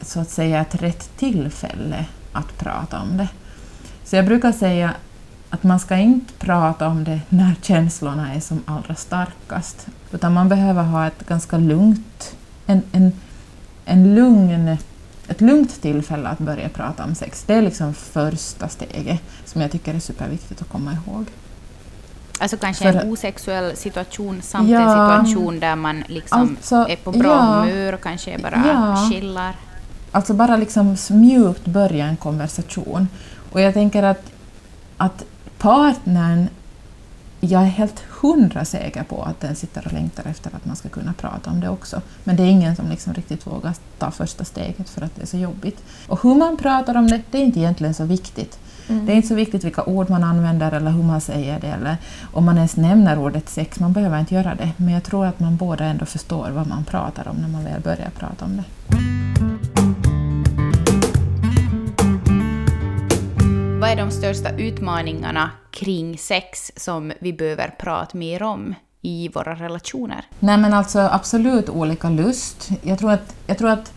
så 0.00 0.20
att 0.20 0.30
säga 0.30 0.60
ett 0.60 0.74
rätt 0.74 1.16
tillfälle 1.16 2.06
att 2.32 2.58
prata 2.58 3.00
om 3.00 3.16
det. 3.16 3.28
Så 4.04 4.16
jag 4.16 4.24
brukar 4.24 4.52
säga 4.52 4.94
att 5.50 5.62
man 5.62 5.80
ska 5.80 5.96
inte 5.96 6.32
prata 6.32 6.88
om 6.88 7.04
det 7.04 7.20
när 7.28 7.54
känslorna 7.62 8.34
är 8.34 8.40
som 8.40 8.62
allra 8.66 8.94
starkast, 8.94 9.86
utan 10.12 10.32
man 10.32 10.48
behöver 10.48 10.82
ha 10.82 11.06
ett 11.06 11.26
ganska 11.26 11.58
lugnt, 11.58 12.36
en, 12.66 12.82
en, 12.92 13.12
en 13.84 14.14
lugn, 14.14 14.76
ett 15.28 15.40
lugnt 15.40 15.82
tillfälle 15.82 16.28
att 16.28 16.38
börja 16.38 16.68
prata 16.68 17.04
om 17.04 17.14
sex. 17.14 17.44
Det 17.46 17.54
är 17.54 17.62
liksom 17.62 17.94
första 17.94 18.68
steget 18.68 19.20
som 19.44 19.60
jag 19.60 19.70
tycker 19.72 19.94
är 19.94 19.98
superviktigt 20.00 20.62
att 20.62 20.68
komma 20.68 20.92
ihåg. 20.92 21.26
Alltså 22.38 22.56
kanske 22.56 22.92
För- 22.92 23.00
en 23.00 23.12
osexuell 23.12 23.76
situation 23.76 24.42
samt 24.42 24.70
Ja. 24.70 24.80
en 24.80 24.90
situation 25.26 25.60
där 25.60 25.76
man 25.76 26.04
liksom 26.06 26.40
Alltså, 26.40 26.76
är 26.88 26.96
på 26.96 27.12
bra 27.12 27.28
ja. 27.28 27.40
humör 27.42 27.92
och 27.92 28.00
kanske 28.00 28.38
bara 28.38 28.62
Ja. 28.66 29.10
chillar. 29.10 29.56
Alltså 30.12 30.34
bara 30.34 30.56
liksom 30.56 30.96
mjukt 31.10 31.64
börja 31.66 32.06
en 32.06 32.16
konversation. 32.16 33.08
Och 33.52 33.60
jag 33.60 33.74
tänker 33.74 34.02
att, 34.02 34.22
att 34.96 35.24
partnern, 35.58 36.48
jag 37.40 37.62
är 37.62 37.66
helt 37.66 38.00
hundra 38.26 38.64
säker 38.64 39.02
på 39.02 39.22
att 39.22 39.40
den 39.40 39.56
sitter 39.56 39.86
och 39.86 39.92
längtar 39.92 40.24
efter 40.26 40.56
att 40.56 40.66
man 40.66 40.76
ska 40.76 40.88
kunna 40.88 41.12
prata 41.12 41.50
om 41.50 41.60
det 41.60 41.68
också. 41.68 42.02
Men 42.24 42.36
det 42.36 42.42
är 42.42 42.46
ingen 42.46 42.76
som 42.76 42.90
liksom 42.90 43.14
riktigt 43.14 43.46
vågar 43.46 43.74
ta 43.98 44.10
första 44.10 44.44
steget 44.44 44.88
för 44.88 45.02
att 45.02 45.16
det 45.16 45.22
är 45.22 45.26
så 45.26 45.36
jobbigt. 45.36 45.82
Och 46.08 46.22
hur 46.22 46.34
man 46.34 46.56
pratar 46.56 46.94
om 46.94 47.06
det, 47.06 47.22
det 47.30 47.38
är 47.38 47.42
inte 47.42 47.60
egentligen 47.60 47.94
så 47.94 48.04
viktigt. 48.04 48.58
Mm. 48.88 49.06
Det 49.06 49.12
är 49.12 49.16
inte 49.16 49.28
så 49.28 49.34
viktigt 49.34 49.64
vilka 49.64 49.84
ord 49.84 50.10
man 50.10 50.24
använder 50.24 50.72
eller 50.72 50.90
hur 50.90 51.02
man 51.02 51.20
säger 51.20 51.60
det 51.60 51.66
eller 51.66 51.96
om 52.32 52.44
man 52.44 52.56
ens 52.56 52.76
nämner 52.76 53.18
ordet 53.18 53.48
sex, 53.48 53.80
man 53.80 53.92
behöver 53.92 54.20
inte 54.20 54.34
göra 54.34 54.54
det. 54.54 54.72
Men 54.76 54.94
jag 54.94 55.04
tror 55.04 55.26
att 55.26 55.40
man 55.40 55.56
båda 55.56 55.84
ändå 55.84 56.06
förstår 56.06 56.50
vad 56.50 56.66
man 56.66 56.84
pratar 56.84 57.28
om 57.28 57.36
när 57.36 57.48
man 57.48 57.64
väl 57.64 57.80
börjar 57.80 58.10
prata 58.18 58.44
om 58.44 58.56
det. 58.56 58.64
Vad 63.80 63.90
är 63.90 63.96
de 63.96 64.10
största 64.10 64.50
utmaningarna 64.50 65.50
kring 65.76 66.18
sex 66.18 66.72
som 66.76 67.12
vi 67.18 67.32
behöver 67.32 67.74
prata 67.78 68.18
mer 68.18 68.42
om 68.42 68.74
i 69.02 69.28
våra 69.28 69.54
relationer? 69.54 70.24
Nej 70.40 70.58
men 70.58 70.74
alltså 70.74 70.98
absolut 70.98 71.68
olika 71.68 72.10
lust. 72.10 72.70
Jag 72.82 72.98
tror, 72.98 73.12
att, 73.12 73.34
jag 73.46 73.58
tror 73.58 73.70
att 73.70 73.92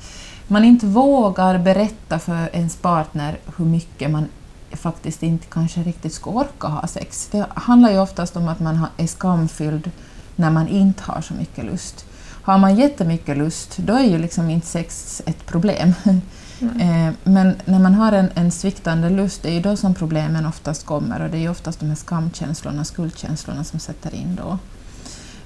man 0.47 0.63
inte 0.63 0.85
vågar 0.85 1.57
berätta 1.57 2.19
för 2.19 2.55
ens 2.55 2.75
partner 2.75 3.37
hur 3.57 3.65
mycket 3.65 4.11
man 4.11 4.27
faktiskt 4.71 5.23
inte 5.23 5.47
kanske 5.49 5.83
riktigt 5.83 6.13
ska 6.13 6.29
orka 6.29 6.67
ha 6.67 6.87
sex. 6.87 7.29
Det 7.31 7.45
handlar 7.55 7.91
ju 7.91 7.99
oftast 7.99 8.35
om 8.35 8.47
att 8.47 8.59
man 8.59 8.85
är 8.97 9.07
skamfylld 9.07 9.91
när 10.35 10.51
man 10.51 10.67
inte 10.67 11.03
har 11.03 11.21
så 11.21 11.33
mycket 11.33 11.65
lust. 11.65 12.05
Har 12.43 12.57
man 12.57 12.75
jättemycket 12.75 13.37
lust, 13.37 13.77
då 13.77 13.93
är 13.93 14.03
ju 14.03 14.17
liksom 14.17 14.49
inte 14.49 14.67
sex 14.67 15.21
ett 15.25 15.45
problem. 15.45 15.93
Eh, 16.61 17.13
Men 17.23 17.55
när 17.65 17.79
man 17.79 17.93
har 17.93 18.11
en, 18.11 18.29
en 18.35 18.51
sviktande 18.51 19.09
lust, 19.09 19.43
det 19.43 19.49
är 19.49 19.53
ju 19.53 19.61
då 19.61 19.75
som 19.75 19.93
problemen 19.93 20.45
oftast 20.45 20.85
kommer 20.85 21.21
och 21.21 21.29
det 21.29 21.37
är 21.37 21.41
ju 21.41 21.49
oftast 21.49 21.79
de 21.79 21.85
här 21.85 21.95
skamkänslorna, 21.95 22.85
skuldkänslorna 22.85 23.63
som 23.63 23.79
sätter 23.79 24.15
in 24.15 24.35
då. 24.35 24.57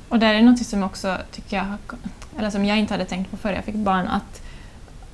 Och 0.10 0.20
där 0.20 0.34
är 0.34 0.42
något 0.42 0.66
som 0.66 0.84
också 0.84 1.18
tycker 1.32 1.58
jag, 1.58 1.66
eller 2.40 2.50
som 2.50 2.66
jag 2.66 2.80
inte 2.80 2.94
hade 2.94 3.06
tänkt 3.06 3.32
på 3.32 3.38
före 3.38 3.56
jag 3.56 3.64
fick 3.64 3.76
barn, 3.76 4.08
att, 4.08 4.42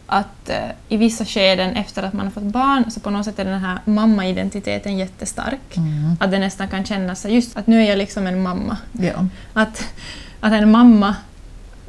att 0.05 0.49
eh, 0.49 0.55
i 0.89 0.97
vissa 0.97 1.25
skeden 1.25 1.75
efter 1.75 2.03
att 2.03 2.13
man 2.13 2.25
har 2.25 2.31
fått 2.31 2.43
barn 2.43 2.91
så 2.91 2.99
på 2.99 3.09
något 3.09 3.25
sätt 3.25 3.39
är 3.39 3.45
den 3.45 3.59
här 3.59 3.79
mammaidentiteten 3.85 4.97
jättestark. 4.97 5.77
Mm. 5.77 6.15
Att 6.19 6.31
det 6.31 6.39
nästan 6.39 6.67
kan 6.67 6.85
kännas 6.85 7.25
just 7.25 7.57
att 7.57 7.67
nu 7.67 7.81
är 7.81 7.89
jag 7.89 7.97
liksom 7.97 8.27
en 8.27 8.41
mamma. 8.41 8.77
Ja. 8.91 9.27
Att, 9.53 9.83
att 10.39 10.53
en 10.53 10.71
mamma 10.71 11.15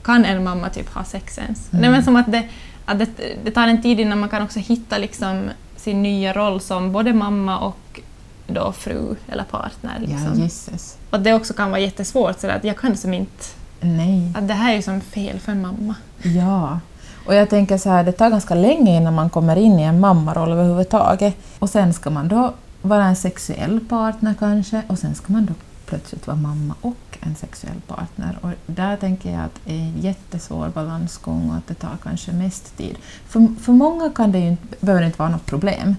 kan 0.02 0.24
en 0.24 0.44
mamma 0.44 0.68
typ 0.68 0.94
ha 0.94 1.04
sex 1.04 1.38
ens? 1.38 1.72
Mm. 1.72 1.82
Nej, 1.82 1.90
men 1.90 2.04
som 2.04 2.16
att 2.16 2.32
det, 2.32 2.48
att 2.90 2.98
det, 2.98 3.08
det 3.44 3.50
tar 3.50 3.68
en 3.68 3.82
tid 3.82 4.00
innan 4.00 4.20
man 4.20 4.28
kan 4.28 4.42
också 4.42 4.58
hitta 4.58 4.98
liksom 4.98 5.50
sin 5.76 6.02
nya 6.02 6.32
roll 6.32 6.60
som 6.60 6.92
både 6.92 7.12
mamma 7.12 7.58
och 7.58 8.00
då 8.46 8.72
fru 8.72 9.16
eller 9.28 9.44
partner. 9.44 9.98
Ja, 10.00 10.16
Liksom. 10.16 10.42
gisses. 10.42 10.96
Och 11.10 11.20
det 11.20 11.34
också 11.34 11.54
kan 11.54 11.70
vara 11.70 11.80
jättesvårt, 11.80 12.40
så 12.40 12.46
att 12.46 12.64
jag 12.64 12.76
kan 12.78 12.96
som 12.96 13.14
inte... 13.14 13.44
Nej. 13.80 14.32
Att 14.36 14.48
det 14.48 14.54
här 14.54 14.72
är 14.72 14.76
ju 14.76 14.82
som 14.82 15.00
fel 15.00 15.38
för 15.40 15.52
en 15.52 15.62
mamma. 15.62 15.94
Ja. 16.22 16.80
Och 17.26 17.34
jag 17.34 17.50
tänker 17.50 17.78
så 17.78 17.88
här, 17.90 18.04
det 18.04 18.12
tar 18.12 18.30
ganska 18.30 18.54
länge 18.54 18.96
innan 18.96 19.14
man 19.14 19.30
kommer 19.30 19.56
in 19.56 19.78
i 19.78 19.82
en 19.82 20.00
mammaroll 20.00 20.52
överhuvudtaget. 20.52 21.36
Och 21.58 21.70
sen 21.70 21.92
ska 21.94 22.10
man 22.10 22.28
då 22.28 22.54
vara 22.82 23.04
en 23.04 23.16
sexuell 23.16 23.80
partner 23.80 24.34
kanske 24.38 24.82
och 24.88 24.98
sen 24.98 25.14
ska 25.14 25.32
man 25.32 25.46
då 25.46 25.52
plötsligt 25.86 26.26
vara 26.26 26.36
mamma 26.36 26.74
och 26.80 27.09
en 27.20 27.34
sexuell 27.34 27.80
partner. 27.86 28.38
Och 28.40 28.50
där 28.66 28.96
tänker 28.96 29.32
jag 29.32 29.40
att 29.40 29.60
det 29.64 29.72
är 29.72 29.78
en 29.78 30.00
jättesvår 30.00 30.68
balansgång 30.68 31.50
och 31.50 31.56
att 31.56 31.66
det 31.66 31.74
tar 31.74 31.96
kanske 32.02 32.32
mest 32.32 32.76
tid. 32.76 32.98
För, 33.26 33.54
för 33.60 33.72
många 33.72 34.10
kan 34.10 34.32
det 34.32 34.38
ju 34.38 34.48
inte, 34.48 34.76
behöver 34.80 35.00
det 35.00 35.06
inte 35.06 35.18
vara 35.18 35.30
något 35.30 35.46
problem. 35.46 35.96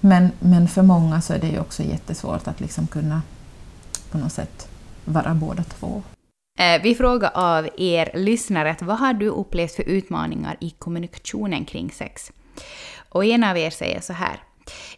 Men, 0.00 0.30
men 0.40 0.68
för 0.68 0.82
många 0.82 1.20
så 1.20 1.32
är 1.32 1.38
det 1.38 1.48
ju 1.48 1.60
också 1.60 1.82
jättesvårt 1.82 2.48
att 2.48 2.60
liksom 2.60 2.86
kunna 2.86 3.22
på 4.10 4.18
något 4.18 4.32
sätt 4.32 4.68
vara 5.04 5.34
båda 5.34 5.62
två. 5.62 6.02
Eh, 6.58 6.82
vi 6.82 6.94
frågar 6.94 7.30
av 7.34 7.68
er 7.76 8.10
lyssnare 8.14 8.70
att 8.70 8.82
vad 8.82 8.98
har 8.98 9.12
du 9.12 9.28
upplevt 9.28 9.72
för 9.72 9.82
utmaningar 9.82 10.56
i 10.60 10.70
kommunikationen 10.70 11.64
kring 11.64 11.90
sex? 11.90 12.32
Och 13.08 13.24
en 13.24 13.44
av 13.44 13.58
er 13.58 13.70
säger 13.70 14.00
så 14.00 14.12
här. 14.12 14.36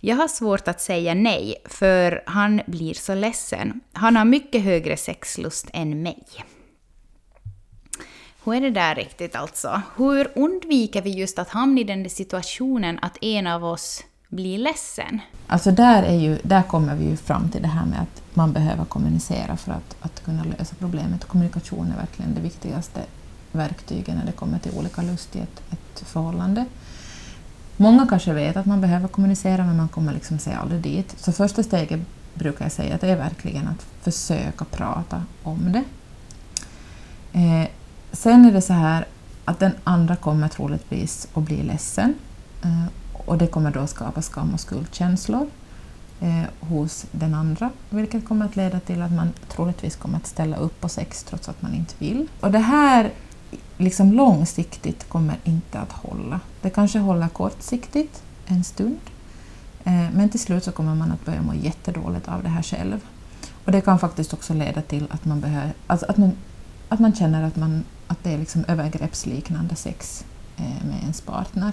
Jag 0.01 0.17
har 0.17 0.29
svårt 0.29 0.69
att 0.69 0.81
säga 0.81 1.15
nej, 1.15 1.55
för 1.65 2.23
han 2.27 2.61
blir 2.67 2.95
så 2.95 3.15
ledsen. 3.15 3.81
Han 3.93 4.17
har 4.17 4.25
mycket 4.25 4.63
högre 4.63 4.97
sexlust 4.97 5.67
än 5.73 6.03
mig. 6.03 6.25
Hur 8.45 8.55
är 8.55 8.61
det 8.61 8.71
där 8.71 8.95
riktigt 8.95 9.37
alltså? 9.37 9.83
Hur 9.97 10.33
undviker 10.35 11.03
vi 11.03 11.11
just 11.11 11.39
att 11.39 11.49
hamna 11.49 11.81
i 11.81 11.85
den 11.85 12.03
där 12.03 12.11
situationen 12.11 12.99
att 13.03 13.19
en 13.21 13.47
av 13.47 13.65
oss 13.65 14.05
blir 14.29 14.59
ledsen? 14.59 15.21
Alltså 15.47 15.71
där, 15.71 16.03
är 16.03 16.19
ju, 16.19 16.39
där 16.43 16.63
kommer 16.63 16.97
vi 16.97 17.05
ju 17.05 17.17
fram 17.17 17.51
till 17.51 17.63
det 17.63 17.69
här 17.69 17.87
med 17.87 18.01
att 18.01 18.23
man 18.35 18.53
behöver 18.53 18.85
kommunicera 18.85 19.57
för 19.57 19.73
att, 19.73 19.97
att 20.01 20.25
kunna 20.25 20.45
lösa 20.45 20.77
problemet. 20.79 21.25
Kommunikation 21.25 21.93
är 21.93 21.97
verkligen 21.97 22.35
det 22.35 22.41
viktigaste 22.41 23.01
verktyget 23.53 24.15
när 24.15 24.27
det 24.27 24.33
kommer 24.33 24.59
till 24.59 24.73
olika 24.79 25.03
lust 25.03 25.37
i 25.37 25.39
ett, 25.39 25.63
ett 25.71 26.09
förhållande. 26.09 26.65
Många 27.77 28.07
kanske 28.07 28.33
vet 28.33 28.57
att 28.57 28.67
man 28.67 28.81
behöver 28.81 29.09
kommunicera 29.09 29.65
men 29.65 29.77
man 29.77 29.89
kommer 29.89 30.13
liksom 30.13 30.39
sig 30.39 30.55
aldrig 30.55 30.81
dit. 30.81 31.15
Så 31.19 31.33
första 31.33 31.63
steget 31.63 32.01
brukar 32.35 32.65
jag 32.65 32.73
säga 32.73 32.95
att 32.95 33.01
det 33.01 33.09
är 33.09 33.17
verkligen 33.17 33.69
att 33.69 33.87
försöka 34.01 34.65
prata 34.65 35.23
om 35.43 35.73
det. 35.73 35.85
Eh, 37.39 37.69
sen 38.13 38.45
är 38.45 38.53
det 38.53 38.63
så 38.63 38.73
här 38.73 39.07
att 39.45 39.59
den 39.59 39.73
andra 39.85 40.17
kommer 40.17 40.49
troligtvis 40.49 41.29
att 41.35 41.43
bli 41.43 41.63
ledsen 41.63 42.15
eh, 42.63 42.85
och 43.13 43.39
det 43.39 43.47
kommer 43.47 43.71
då 43.71 43.87
skapa 43.87 44.23
skam 44.23 44.55
och 44.55 44.61
skuldkänslor 44.61 45.51
eh, 46.21 46.69
hos 46.69 47.07
den 47.11 47.35
andra, 47.35 47.71
vilket 47.91 48.29
kommer 48.29 48.45
att 48.45 48.57
leda 48.57 48.81
till 48.81 49.03
att 49.03 49.13
man 49.13 49.33
troligtvis 49.49 49.97
kommer 49.97 50.17
att 50.17 50.27
ställa 50.27 50.57
upp 50.57 50.81
på 50.81 50.89
sex 50.89 51.23
trots 51.23 51.49
att 51.49 51.63
man 51.63 51.75
inte 51.75 51.95
vill. 51.99 52.29
Och 52.41 52.51
det 52.51 52.59
här 52.59 53.11
liksom 53.77 54.13
långsiktigt 54.13 55.09
kommer 55.09 55.37
inte 55.45 55.79
att 55.79 55.93
hålla. 55.93 56.41
Det 56.63 56.71
kanske 56.71 56.99
håller 56.99 57.29
kortsiktigt, 57.29 58.23
en 58.47 58.65
stund, 58.65 59.01
eh, 59.85 60.11
men 60.13 60.29
till 60.29 60.41
slut 60.41 60.65
så 60.65 60.73
kommer 60.73 60.95
man 60.95 61.13
att 61.13 61.25
börja 61.25 61.43
må 61.43 61.55
jättedåligt 61.55 62.29
av 62.29 62.43
det 62.43 62.49
här 62.49 62.63
själv. 62.63 63.01
Och 63.65 63.73
det 63.73 63.81
kan 63.81 63.99
faktiskt 63.99 64.33
också 64.33 64.55
leda 64.55 64.83
till 64.83 65.07
att 65.11 65.25
man, 65.25 65.41
behöver, 65.41 65.73
alltså 65.87 66.07
att 66.09 66.17
man, 66.17 66.33
att 66.89 67.01
man 67.01 67.15
känner 67.15 67.43
att, 67.43 67.57
man, 67.57 67.85
att 68.07 68.25
det 68.25 68.33
är 68.33 68.39
liksom 68.39 68.65
övergreppsliknande 68.69 69.77
sex 69.77 70.25
eh, 70.57 70.87
med 70.89 71.01
ens 71.03 71.21
partner. 71.21 71.73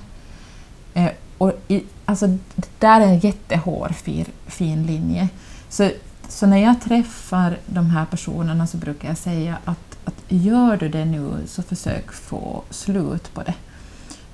Eh, 0.94 1.10
och 1.38 1.52
i, 1.68 1.84
alltså, 2.06 2.28
det 2.56 2.70
där 2.80 3.02
är 3.02 3.06
en 3.06 3.20
jättehårfin 3.20 4.26
fin 4.46 4.86
linje. 4.86 5.30
Så, 5.70 5.90
så 6.28 6.46
när 6.46 6.58
jag 6.58 6.82
träffar 6.82 7.58
de 7.66 7.90
här 7.90 8.06
personerna 8.06 8.68
så 8.68 8.78
brukar 8.78 9.08
jag 9.08 9.18
säga 9.18 9.58
att, 9.66 9.93
att 10.06 10.24
gör 10.28 10.78
du 10.78 10.90
det 10.90 11.06
nu 11.06 11.34
så 11.48 11.64
försök 11.64 12.12
få 12.12 12.64
slut 12.70 13.34
på 13.34 13.44
det. 13.44 13.56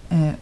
Eh, 0.10 0.34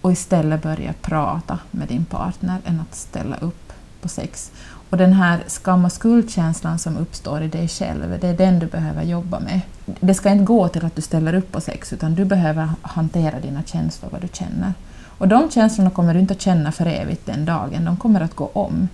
och 0.00 0.12
istället 0.12 0.62
börja 0.62 0.94
prata 1.02 1.58
med 1.70 1.88
din 1.88 2.04
partner 2.04 2.60
än 2.64 2.80
att 2.80 2.94
ställa 2.94 3.36
upp 3.36 3.72
på 4.00 4.08
sex. 4.08 4.52
Och 4.90 4.96
den 4.96 5.12
här 5.12 5.44
skam 5.46 5.84
och 5.84 5.92
skuldkänslan 5.92 6.78
som 6.78 6.96
uppstår 6.96 7.42
i 7.42 7.48
dig 7.48 7.68
själv, 7.68 8.18
det 8.20 8.28
är 8.28 8.36
den 8.36 8.58
du 8.58 8.66
behöver 8.66 9.02
jobba 9.02 9.40
med. 9.40 9.60
Det 10.00 10.14
ska 10.14 10.30
inte 10.30 10.44
gå 10.44 10.68
till 10.68 10.84
att 10.84 10.96
du 10.96 11.02
ställer 11.02 11.34
upp 11.34 11.52
på 11.52 11.60
sex, 11.60 11.92
utan 11.92 12.14
du 12.14 12.24
behöver 12.24 12.68
hantera 12.82 13.40
dina 13.40 13.62
känslor, 13.62 14.10
vad 14.10 14.20
du 14.20 14.28
känner. 14.32 14.72
Och 15.18 15.28
de 15.28 15.50
känslorna 15.50 15.90
kommer 15.90 16.14
du 16.14 16.20
inte 16.20 16.34
att 16.34 16.40
känna 16.40 16.72
för 16.72 16.86
evigt 16.86 17.26
den 17.26 17.44
dagen, 17.44 17.84
de 17.84 17.96
kommer 17.96 18.20
att 18.20 18.34
gå 18.34 18.50
om. 18.52 18.88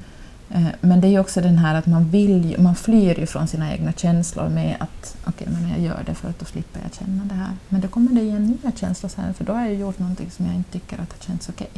Eh, 0.54 0.62
Men 0.80 1.00
det 1.00 1.06
är 1.06 1.10
ju 1.10 1.18
också 1.18 1.40
den 1.40 1.58
här 1.58 1.74
att 1.74 1.86
man, 1.86 2.08
vill, 2.10 2.56
man 2.58 2.74
flyr 2.74 3.20
ju 3.20 3.26
från 3.26 3.48
sina 3.48 3.72
egna 3.72 3.92
känslor 3.92 4.48
med 4.48 4.76
att 4.80 5.16
okej, 5.24 5.46
men 5.50 5.68
jag 5.70 5.80
gör 5.80 6.02
det 6.06 6.14
för 6.14 6.28
att 6.28 6.38
då 6.38 6.44
slipper 6.44 6.80
jag 6.82 6.94
känna 6.94 7.24
det 7.24 7.34
här. 7.34 7.50
Men 7.68 7.80
då 7.80 7.88
kommer 7.88 8.10
det 8.12 8.20
igen 8.20 8.46
nya 8.62 8.72
känslor 8.72 9.08
sen, 9.10 9.34
för 9.34 9.44
då 9.44 9.52
har 9.52 9.60
jag 9.66 9.74
gjort 9.74 9.98
någonting 9.98 10.30
som 10.30 10.46
jag 10.46 10.54
inte 10.54 10.70
tycker 10.72 10.98
att 11.02 11.10
det 11.10 11.24
känns 11.26 11.48
okej. 11.48 11.70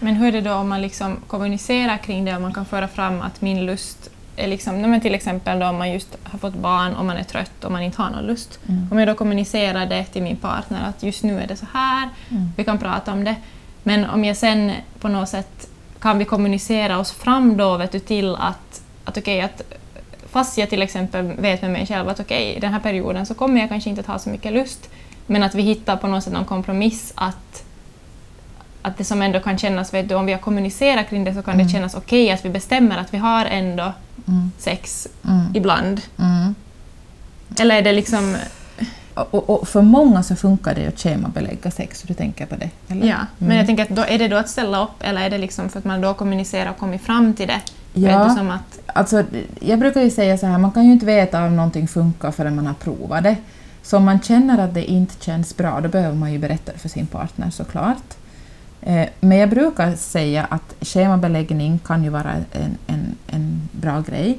Men 0.00 0.14
hur 0.14 0.26
är 0.28 0.32
det 0.32 0.40
då 0.40 0.54
om 0.54 0.68
man 0.68 0.82
liksom 0.82 1.16
kommunicerar 1.26 1.96
kring 1.98 2.24
det 2.24 2.36
och 2.36 2.42
man 2.42 2.54
kan 2.54 2.64
föra 2.64 2.88
fram 2.88 3.20
att 3.20 3.40
min 3.40 3.66
lust 3.66 4.10
är 4.36 4.48
liksom, 4.48 4.80
men 4.80 5.00
till 5.00 5.14
exempel 5.14 5.58
då 5.58 5.66
om 5.66 5.76
man 5.78 5.92
just 5.92 6.16
har 6.22 6.38
fått 6.38 6.54
barn 6.54 6.94
och 6.94 7.04
man 7.04 7.16
är 7.16 7.24
trött 7.24 7.64
och 7.64 7.72
man 7.72 7.82
inte 7.82 8.02
har 8.02 8.10
någon 8.10 8.24
lust. 8.26 8.58
Mm. 8.68 8.88
Om 8.90 8.98
jag 8.98 9.08
då 9.08 9.14
kommunicerar 9.14 9.86
det 9.86 10.04
till 10.04 10.22
min 10.22 10.36
partner 10.36 10.88
att 10.88 11.02
just 11.02 11.22
nu 11.22 11.40
är 11.40 11.46
det 11.46 11.56
så 11.56 11.66
här, 11.72 12.08
Mm. 12.30 12.48
vi 12.56 12.64
kan 12.64 12.78
prata 12.78 13.12
om 13.12 13.24
det. 13.24 13.36
Men 13.82 14.04
om 14.10 14.24
jag 14.24 14.36
sen 14.36 14.72
på 15.00 15.08
något 15.08 15.28
sätt 15.28 15.68
kan 16.02 16.18
vi 16.18 16.24
kommunicera 16.24 16.98
oss 16.98 17.12
fram 17.12 17.56
då 17.56 17.76
vet 17.76 17.92
du, 17.92 17.98
till 17.98 18.34
att, 18.34 18.82
att 19.04 19.18
okej, 19.18 19.40
att 19.40 19.62
fast 20.30 20.58
jag 20.58 20.70
till 20.70 20.82
exempel 20.82 21.24
vet 21.32 21.62
med 21.62 21.70
mig 21.70 21.86
själv 21.86 22.08
att 22.08 22.20
okej, 22.20 22.54
i 22.56 22.60
den 22.60 22.72
här 22.72 22.80
perioden 22.80 23.26
så 23.26 23.34
kommer 23.34 23.60
jag 23.60 23.68
kanske 23.68 23.90
inte 23.90 24.00
att 24.00 24.06
ha 24.06 24.18
så 24.18 24.28
mycket 24.30 24.52
lust, 24.52 24.88
men 25.26 25.42
att 25.42 25.54
vi 25.54 25.62
hittar 25.62 25.96
på 25.96 26.06
något 26.06 26.24
sätt 26.24 26.32
någon 26.32 26.44
kompromiss 26.44 27.12
att 27.14 27.64
att 28.84 28.98
det 28.98 29.04
som 29.04 29.22
ändå 29.22 29.40
kan 29.40 29.58
kännas, 29.58 29.94
vet 29.94 30.08
du, 30.08 30.14
om 30.14 30.26
vi 30.26 30.32
har 30.32 30.40
kommunicerat 30.40 31.08
kring 31.08 31.24
det 31.24 31.34
så 31.34 31.42
kan 31.42 31.54
Mm. 31.54 31.66
det 31.66 31.72
kännas 31.72 31.94
okej 31.94 32.30
att 32.30 32.44
vi 32.44 32.48
bestämmer 32.48 32.98
att 32.98 33.14
vi 33.14 33.18
har 33.18 33.44
ändå 33.46 33.92
Mm. 34.28 34.50
sex 34.58 35.08
Mm. 35.28 35.46
ibland. 35.54 36.00
Mm. 36.18 36.54
Eller 37.60 37.76
är 37.76 37.82
det 37.82 37.92
liksom... 37.92 38.36
Och, 39.14 39.50
och 39.50 39.68
för 39.68 39.82
många 39.82 40.22
så 40.22 40.36
funkar 40.36 40.74
det 40.74 40.86
att 40.86 40.98
schemabelägga 41.00 41.70
sex, 41.70 42.02
du 42.02 42.14
tänker 42.14 42.46
på 42.46 42.56
det? 42.56 42.70
Eller? 42.88 43.06
Ja, 43.06 43.16
men 43.38 43.46
Mm. 43.48 43.56
jag 43.58 43.66
tänker 43.66 43.82
att 43.82 43.88
då, 43.88 44.02
är 44.08 44.18
det 44.18 44.28
då 44.28 44.36
att 44.36 44.48
ställa 44.48 44.82
upp 44.82 44.90
eller 45.00 45.20
är 45.22 45.30
det 45.30 45.38
liksom 45.38 45.68
för 45.68 45.78
att 45.78 45.84
man 45.84 46.00
då 46.00 46.14
kommunicerar 46.14 46.70
och 46.70 46.78
kommit 46.78 47.02
fram 47.02 47.34
till 47.34 47.46
det? 47.48 47.60
Ja. 47.94 48.24
du, 48.28 48.34
som 48.34 48.50
att, 48.50 48.78
Alltså, 48.86 49.24
jag 49.60 49.78
brukar 49.78 50.02
ju 50.02 50.10
säga 50.10 50.38
så 50.38 50.46
här, 50.46 50.58
man 50.58 50.72
kan 50.72 50.84
ju 50.86 50.92
inte 50.92 51.06
veta 51.06 51.44
om 51.44 51.56
någonting 51.56 51.88
funkar 51.88 52.30
förrän 52.30 52.56
man 52.56 52.66
har 52.66 52.74
provat 52.74 53.22
det. 53.22 53.36
Så 53.82 53.96
om 53.96 54.04
man 54.04 54.20
känner 54.20 54.64
att 54.64 54.74
det 54.74 54.84
inte 54.84 55.24
känns 55.24 55.56
bra, 55.56 55.80
då 55.80 55.88
behöver 55.88 56.16
man 56.16 56.32
ju 56.32 56.38
berätta 56.38 56.72
det 56.72 56.78
för 56.78 56.88
sin 56.88 57.06
partner 57.06 57.50
såklart. 57.50 58.02
Eh, 58.82 59.08
Men 59.20 59.38
jag 59.38 59.50
brukar 59.50 59.94
säga 59.96 60.44
att 60.50 60.74
schemabeläggning 60.80 61.78
kan 61.78 62.04
ju 62.04 62.10
vara 62.10 62.32
en, 62.52 62.76
en, 62.86 63.16
en 63.26 63.68
bra 63.72 64.00
grej. 64.00 64.38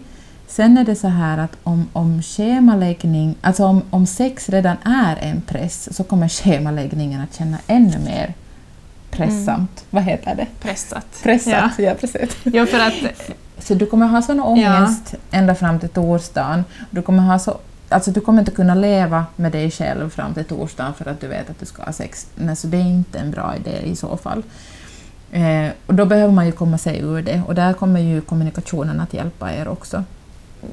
Sen 0.55 0.77
är 0.77 0.83
det 0.83 0.95
så 0.95 1.07
här 1.07 1.37
att 1.37 1.57
om, 1.63 1.89
om 1.93 2.21
schemaläggning, 2.21 3.35
alltså 3.41 3.65
om, 3.65 3.81
om 3.89 4.05
sex 4.05 4.49
redan 4.49 4.77
är 4.85 5.15
en 5.15 5.41
press 5.41 5.95
så 5.95 6.03
kommer 6.03 6.27
schemaläggningen 6.27 7.21
att 7.21 7.35
känna 7.35 7.57
ännu 7.67 7.99
mer 7.99 8.33
pressamt. 9.11 9.85
Vad 9.89 10.03
heter 10.03 10.35
det? 10.35 10.47
pressat. 10.59 11.05
Pressat, 11.23 11.71
ja, 11.77 11.93
precis. 11.99 12.37
Jo, 12.43 12.65
för 12.65 12.79
att... 12.79 12.93
Så 13.59 13.73
du 13.73 13.85
kommer 13.85 14.07
ha 14.07 14.21
sån 14.21 14.39
ångest 14.39 15.15
ända 15.31 15.55
fram 15.55 15.79
till 15.79 15.89
torsdagen. 15.89 16.63
Du 16.89 17.01
kommer, 17.01 17.23
ha 17.23 17.39
så, 17.39 17.57
alltså 17.89 18.11
du 18.11 18.21
kommer 18.21 18.39
inte 18.39 18.51
kunna 18.51 18.75
leva 18.75 19.25
med 19.35 19.51
dig 19.51 19.71
själv 19.71 20.09
fram 20.09 20.33
till 20.33 20.45
torsdagen 20.45 20.93
för 20.93 21.09
att 21.09 21.21
du 21.21 21.27
vet 21.27 21.49
att 21.49 21.59
du 21.59 21.65
ska 21.65 21.83
ha 21.83 21.91
sex. 21.91 22.27
Nej, 22.35 22.55
så 22.55 22.67
det 22.67 22.77
är 22.77 22.81
inte 22.81 23.19
en 23.19 23.31
bra 23.31 23.55
idé 23.55 23.77
i 23.83 23.95
så 23.95 24.17
fall. 24.17 24.43
Eh, 25.31 25.69
och 25.85 25.93
då 25.95 26.05
behöver 26.05 26.33
man 26.33 26.45
ju 26.45 26.51
komma 26.51 26.77
sig 26.77 26.99
ur 26.99 27.21
det 27.21 27.41
och 27.47 27.55
där 27.55 27.73
kommer 27.73 27.99
ju 27.99 28.21
kommunikationen 28.21 28.99
att 28.99 29.13
hjälpa 29.13 29.53
er 29.53 29.67
också. 29.67 30.03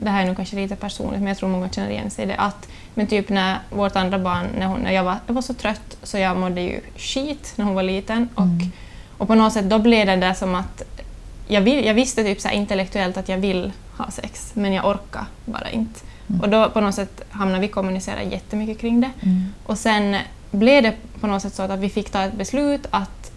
Det 0.00 0.10
här 0.10 0.22
är 0.22 0.26
nog 0.26 0.36
kanske 0.36 0.56
lite 0.56 0.76
personligt, 0.76 1.20
men 1.20 1.28
jag 1.28 1.36
tror 1.38 1.48
många 1.48 1.68
känner 1.68 1.90
igen 1.90 2.10
sig 2.10 2.24
i 2.24 2.28
det. 2.28 2.36
Att, 2.36 2.68
men 2.94 3.06
typ 3.06 3.28
när 3.28 3.58
vårt 3.70 3.96
andra 3.96 4.18
barn, 4.18 4.46
när, 4.58 4.66
hon, 4.66 4.80
när 4.80 4.92
jag, 4.92 5.04
var, 5.04 5.16
jag 5.26 5.34
var 5.34 5.42
så 5.42 5.54
trött 5.54 5.96
så 6.02 6.18
jag 6.18 6.36
mådde 6.36 6.60
ju 6.60 6.80
skit 6.96 7.52
när 7.56 7.64
hon 7.64 7.74
var 7.74 7.82
liten. 7.82 8.28
Och, 8.34 8.42
Mm. 8.42 8.72
och 9.18 9.26
på 9.28 9.34
något 9.34 9.52
sätt 9.52 9.70
då 9.70 9.78
blev 9.78 10.06
det 10.06 10.16
där 10.16 10.34
som 10.34 10.54
att 10.54 10.82
jag, 11.48 11.60
vill, 11.60 11.84
jag 11.86 11.94
visste 11.94 12.22
typ 12.24 12.40
så 12.40 12.48
intellektuellt 12.48 13.16
att 13.16 13.28
jag 13.28 13.38
vill 13.38 13.72
ha 13.96 14.10
sex, 14.10 14.50
men 14.54 14.72
jag 14.72 14.84
orkar 14.86 15.24
bara 15.44 15.70
inte. 15.70 16.00
Mm. 16.28 16.40
Och 16.40 16.48
då 16.48 16.70
på 16.70 16.80
något 16.80 16.94
sätt 16.94 17.22
hamnade 17.30 17.60
vi 17.60 17.68
kommunicera 17.68 18.22
jättemycket 18.22 18.78
kring 18.80 19.00
det. 19.00 19.10
Mm. 19.22 19.46
Och 19.66 19.78
sen 19.78 20.16
blev 20.50 20.82
det 20.82 20.94
på 21.20 21.26
något 21.26 21.42
sätt 21.42 21.54
så 21.54 21.62
att 21.62 21.80
vi 21.80 21.88
fick 21.88 22.10
ta 22.10 22.22
ett 22.22 22.34
beslut 22.34 22.86
att, 22.90 23.30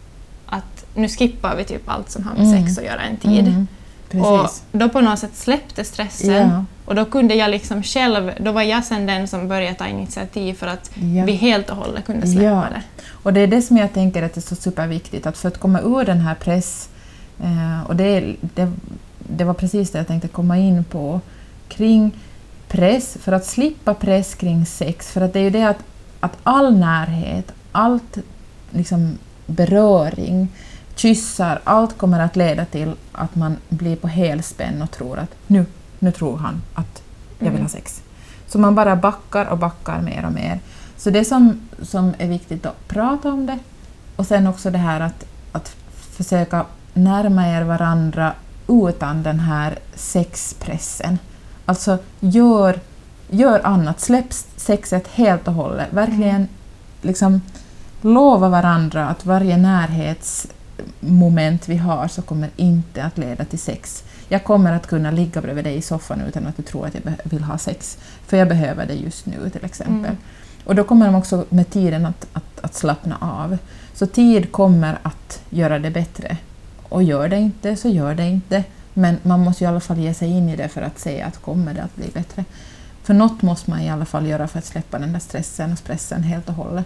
att 0.45 0.85
nu 0.95 1.07
skippar 1.07 1.55
vi 1.55 1.63
typ 1.63 1.89
allt 1.89 2.09
som 2.09 2.23
har 2.23 2.33
med 2.35 2.45
Mm. 2.47 2.65
sex 2.65 2.77
att 2.77 2.85
göra 2.85 3.01
en 3.01 3.17
tid. 3.17 3.65
Mm. 4.13 4.25
Och 4.25 4.41
Precis. 4.41 4.63
då 4.71 4.89
på 4.89 5.01
något 5.01 5.19
sätt 5.19 5.35
släppte 5.35 5.83
stressen. 5.83 6.49
Ja. 6.49 6.65
Och 6.85 6.95
då 6.95 7.05
kunde 7.05 7.35
jag 7.35 7.51
liksom 7.51 7.83
själv, 7.83 8.31
då 8.39 8.51
var 8.51 8.61
jag 8.61 8.83
sen 8.85 9.05
den 9.05 9.27
som 9.27 9.47
började 9.47 9.75
ta 9.75 9.87
initiativ 9.87 10.53
för 10.53 10.67
att 10.67 10.91
Ja. 10.95 11.25
vi 11.25 11.31
helt 11.31 11.69
och 11.69 11.75
hållet 11.77 12.05
kunde 12.05 12.27
släppa 12.27 12.43
Ja. 12.45 12.65
det. 12.69 12.81
Och 13.09 13.33
det 13.33 13.39
är 13.39 13.47
det 13.47 13.61
som 13.61 13.77
jag 13.77 13.93
tänker 13.93 14.23
att 14.23 14.33
det 14.33 14.39
är 14.39 14.41
så 14.41 14.55
superviktigt, 14.55 15.25
att 15.27 15.37
för 15.37 15.47
att 15.47 15.59
komma 15.59 15.81
ur 15.81 16.05
den 16.05 16.19
här 16.19 16.35
press... 16.35 16.89
Eh, 17.43 17.83
och 17.87 17.95
det, 17.95 18.35
det, 18.41 18.71
det 19.17 19.43
var 19.43 19.53
precis 19.53 19.91
det 19.91 19.97
jag 19.97 20.07
tänkte 20.07 20.27
komma 20.27 20.57
in 20.57 20.83
på, 20.83 21.21
kring 21.67 22.11
press, 22.67 23.17
för 23.21 23.31
att 23.31 23.45
slippa 23.45 23.93
press 23.93 24.35
kring 24.35 24.65
sex, 24.65 25.11
för 25.11 25.21
att 25.21 25.33
det 25.33 25.39
är 25.39 25.43
ju 25.43 25.49
det 25.49 25.63
att, 25.63 25.79
att 26.19 26.37
all 26.43 26.77
närhet, 26.77 27.51
allt 27.71 28.17
liksom 28.71 29.17
beröring, 29.45 30.47
kyssar, 30.95 31.61
allt 31.63 31.97
kommer 31.97 32.19
att 32.19 32.35
leda 32.35 32.65
till 32.65 32.95
att 33.11 33.35
man 33.35 33.57
blir 33.69 33.95
på 33.95 34.07
helspänn 34.07 34.81
och 34.81 34.91
tror 34.91 35.19
att 35.19 35.35
nu, 35.47 35.65
nu 35.99 36.11
tror 36.11 36.37
han 36.37 36.61
att 36.73 37.03
jag 37.39 37.51
vill 37.51 37.61
ha 37.61 37.69
sex. 37.69 38.01
Så 38.47 38.59
man 38.59 38.75
bara 38.75 38.95
backar 38.95 39.45
och 39.45 39.57
backar 39.57 40.01
mer 40.01 40.25
och 40.25 40.33
mer. 40.33 40.59
Så 40.97 41.09
det 41.09 41.25
som, 41.25 41.69
som 41.81 42.13
är 42.17 42.27
viktigt 42.27 42.65
att 42.65 42.87
prata 42.87 43.29
om 43.29 43.45
det 43.45 43.59
och 44.15 44.27
sen 44.27 44.47
också 44.47 44.71
det 44.71 44.77
här 44.77 44.99
att, 44.99 45.25
att 45.51 45.75
försöka 45.93 46.65
närma 46.93 47.47
er 47.47 47.61
varandra 47.63 48.33
utan 48.67 49.23
den 49.23 49.39
här 49.39 49.79
sexpressen. 49.95 51.19
Alltså 51.65 51.97
gör, 52.19 52.79
gör 53.29 53.61
annat, 53.63 53.99
släpp 53.99 54.33
sexet 54.55 55.07
helt 55.07 55.47
och 55.47 55.53
hållet. 55.53 55.87
Verkligen 55.93 56.47
liksom 57.01 57.41
lova 58.01 58.49
varandra 58.49 59.07
att 59.07 59.25
varje 59.25 59.57
närhetsmoment 60.99 61.69
vi 61.69 61.77
har 61.77 62.07
så 62.07 62.21
kommer 62.21 62.49
inte 62.55 63.03
att 63.03 63.17
leda 63.17 63.45
till 63.45 63.59
sex. 63.59 64.03
Jag 64.29 64.43
kommer 64.43 64.73
att 64.73 64.87
kunna 64.87 65.11
ligga 65.11 65.41
bredvid 65.41 65.63
dig 65.63 65.75
i 65.75 65.81
soffan 65.81 66.21
utan 66.21 66.47
att 66.47 66.57
du 66.57 66.63
tror 66.63 66.87
att 66.87 66.93
jag 66.93 67.13
vill 67.23 67.43
ha 67.43 67.57
sex, 67.57 67.97
för 68.27 68.37
jag 68.37 68.47
behöver 68.47 68.85
det 68.85 68.93
just 68.93 69.25
nu 69.25 69.49
till 69.49 69.65
exempel. 69.65 70.11
Mm. 70.11 70.17
Och 70.65 70.75
då 70.75 70.83
kommer 70.83 71.05
de 71.05 71.15
också 71.15 71.45
med 71.49 71.69
tiden 71.69 72.05
att, 72.05 72.27
att, 72.33 72.59
att 72.61 72.75
slappna 72.75 73.17
av. 73.21 73.57
Så 73.93 74.07
tid 74.07 74.51
kommer 74.51 74.99
att 75.03 75.41
göra 75.49 75.79
det 75.79 75.91
bättre. 75.91 76.37
Och 76.89 77.03
gör 77.03 77.29
det 77.29 77.39
inte, 77.39 77.75
så 77.75 77.89
gör 77.89 78.15
det 78.15 78.29
inte. 78.29 78.63
Men 78.93 79.17
man 79.23 79.39
måste 79.39 79.63
i 79.63 79.67
alla 79.67 79.79
fall 79.79 79.99
ge 79.99 80.13
sig 80.13 80.29
in 80.29 80.49
i 80.49 80.55
det 80.55 80.69
för 80.69 80.81
att 80.81 80.99
se 80.99 81.21
att 81.21 81.37
kommer 81.41 81.73
det 81.73 81.83
att 81.83 81.95
bli 81.95 82.09
bättre. 82.13 82.45
För 83.03 83.13
något 83.13 83.41
måste 83.41 83.69
man 83.69 83.81
i 83.81 83.89
alla 83.89 84.05
fall 84.05 84.27
göra 84.27 84.47
för 84.47 84.59
att 84.59 84.65
släppa 84.65 84.99
den 84.99 85.13
där 85.13 85.19
stressen 85.19 85.71
och 85.71 85.77
stressen 85.77 86.23
helt 86.23 86.49
och 86.49 86.55
hållet. 86.55 86.85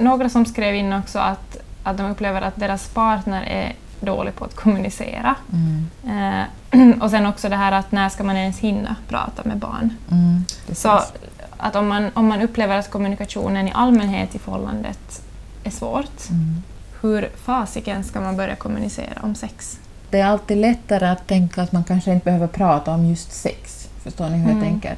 Några 0.00 0.28
som 0.28 0.46
skrev 0.46 0.74
in 0.74 0.92
också 0.92 1.18
att, 1.18 1.56
att 1.82 1.96
de 1.96 2.10
upplever 2.10 2.42
att 2.42 2.56
deras 2.56 2.88
partner 2.88 3.42
är 3.42 3.72
dålig 4.00 4.34
på 4.34 4.44
att 4.44 4.54
kommunicera. 4.56 5.34
Mm. 5.52 5.90
Eh, 6.72 6.98
och 7.02 7.10
sen 7.10 7.26
också 7.26 7.48
det 7.48 7.56
här 7.56 7.72
att 7.72 7.92
när 7.92 8.08
ska 8.08 8.24
man 8.24 8.36
ens 8.36 8.58
hinna 8.58 8.96
prata 9.08 9.42
med 9.44 9.56
barn? 9.58 9.96
Mm. 10.10 10.44
Så 10.72 11.00
att 11.56 11.76
om 11.76 11.88
man, 11.88 12.10
om 12.14 12.26
man 12.28 12.42
upplever 12.42 12.78
att 12.78 12.90
kommunikationen 12.90 13.68
i 13.68 13.72
allmänhet 13.74 14.34
i 14.34 14.38
förhållandet 14.38 15.22
är 15.64 15.70
svårt, 15.70 16.30
Mm. 16.30 16.62
hur 17.00 17.28
fasiken 17.44 18.04
ska 18.04 18.20
man 18.20 18.36
börja 18.36 18.56
kommunicera 18.56 19.20
om 19.22 19.34
sex? 19.34 19.78
Det 20.10 20.20
är 20.20 20.26
alltid 20.26 20.56
lättare 20.58 21.06
att 21.06 21.26
tänka 21.26 21.62
att 21.62 21.72
man 21.72 21.84
kanske 21.84 22.12
inte 22.12 22.24
behöver 22.24 22.46
prata 22.46 22.90
om 22.90 23.04
just 23.06 23.32
sex. 23.32 23.88
Förstår 24.02 24.28
ni 24.28 24.38
hur 24.38 24.42
jag 24.48 24.50
Mm. 24.56 24.62
tänker? 24.64 24.96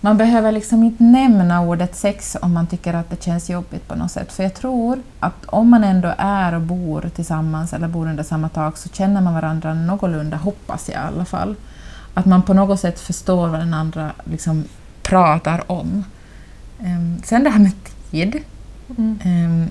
Man 0.00 0.16
behöver 0.16 0.52
liksom 0.52 0.82
inte 0.82 1.04
nämna 1.04 1.60
ordet 1.60 1.96
sex 1.96 2.36
om 2.42 2.52
man 2.54 2.66
tycker 2.66 2.94
att 2.94 3.10
det 3.10 3.22
känns 3.22 3.50
jobbigt 3.50 3.88
på 3.88 3.94
något 3.94 4.10
sätt. 4.10 4.32
För 4.32 4.42
jag 4.42 4.54
tror 4.54 4.98
att 5.20 5.44
om 5.46 5.70
man 5.70 5.84
ändå 5.84 6.14
är 6.18 6.54
och 6.54 6.60
bor 6.60 7.10
tillsammans 7.14 7.72
eller 7.72 7.88
bor 7.88 8.08
under 8.08 8.22
samma 8.22 8.48
tak 8.48 8.76
så 8.76 8.88
känner 8.88 9.20
man 9.20 9.34
varandra 9.34 9.74
någorlunda, 9.74 10.36
hoppas 10.36 10.88
jag 10.88 11.04
i 11.04 11.06
alla 11.06 11.24
fall. 11.24 11.54
Att 12.14 12.26
man 12.26 12.42
på 12.42 12.54
något 12.54 12.80
sätt 12.80 13.00
förstår 13.00 13.48
vad 13.48 13.60
den 13.60 13.74
andra 13.74 14.12
liksom 14.24 14.64
pratar 15.02 15.70
om. 15.70 16.04
Ehm, 16.82 17.22
sen 17.24 17.44
det 17.44 17.50
här 17.50 17.58
med 17.58 17.72
tid. 18.10 18.36
Ehm, 19.24 19.70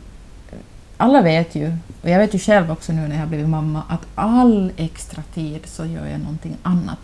alla 0.98 1.22
vet 1.22 1.56
ju, 1.56 1.78
och 2.02 2.10
jag 2.10 2.20
vet 2.20 2.36
ju 2.36 2.40
själv 2.40 2.72
också 2.72 2.94
nu 2.94 3.08
när 3.08 3.20
jag 3.20 3.28
blivit 3.28 3.50
mamma, 3.50 3.84
att 3.90 4.08
all 4.16 4.72
extra 4.78 5.24
tid 5.34 5.62
så 5.66 5.86
gör 5.86 6.06
jag 6.08 6.20
någonting 6.20 6.58
annat. 6.64 7.00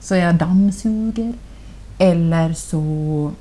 Så 0.00 0.14
jag 0.14 0.34
dammsuger, 0.34 1.32
eller 1.98 2.52
så 2.52 3.32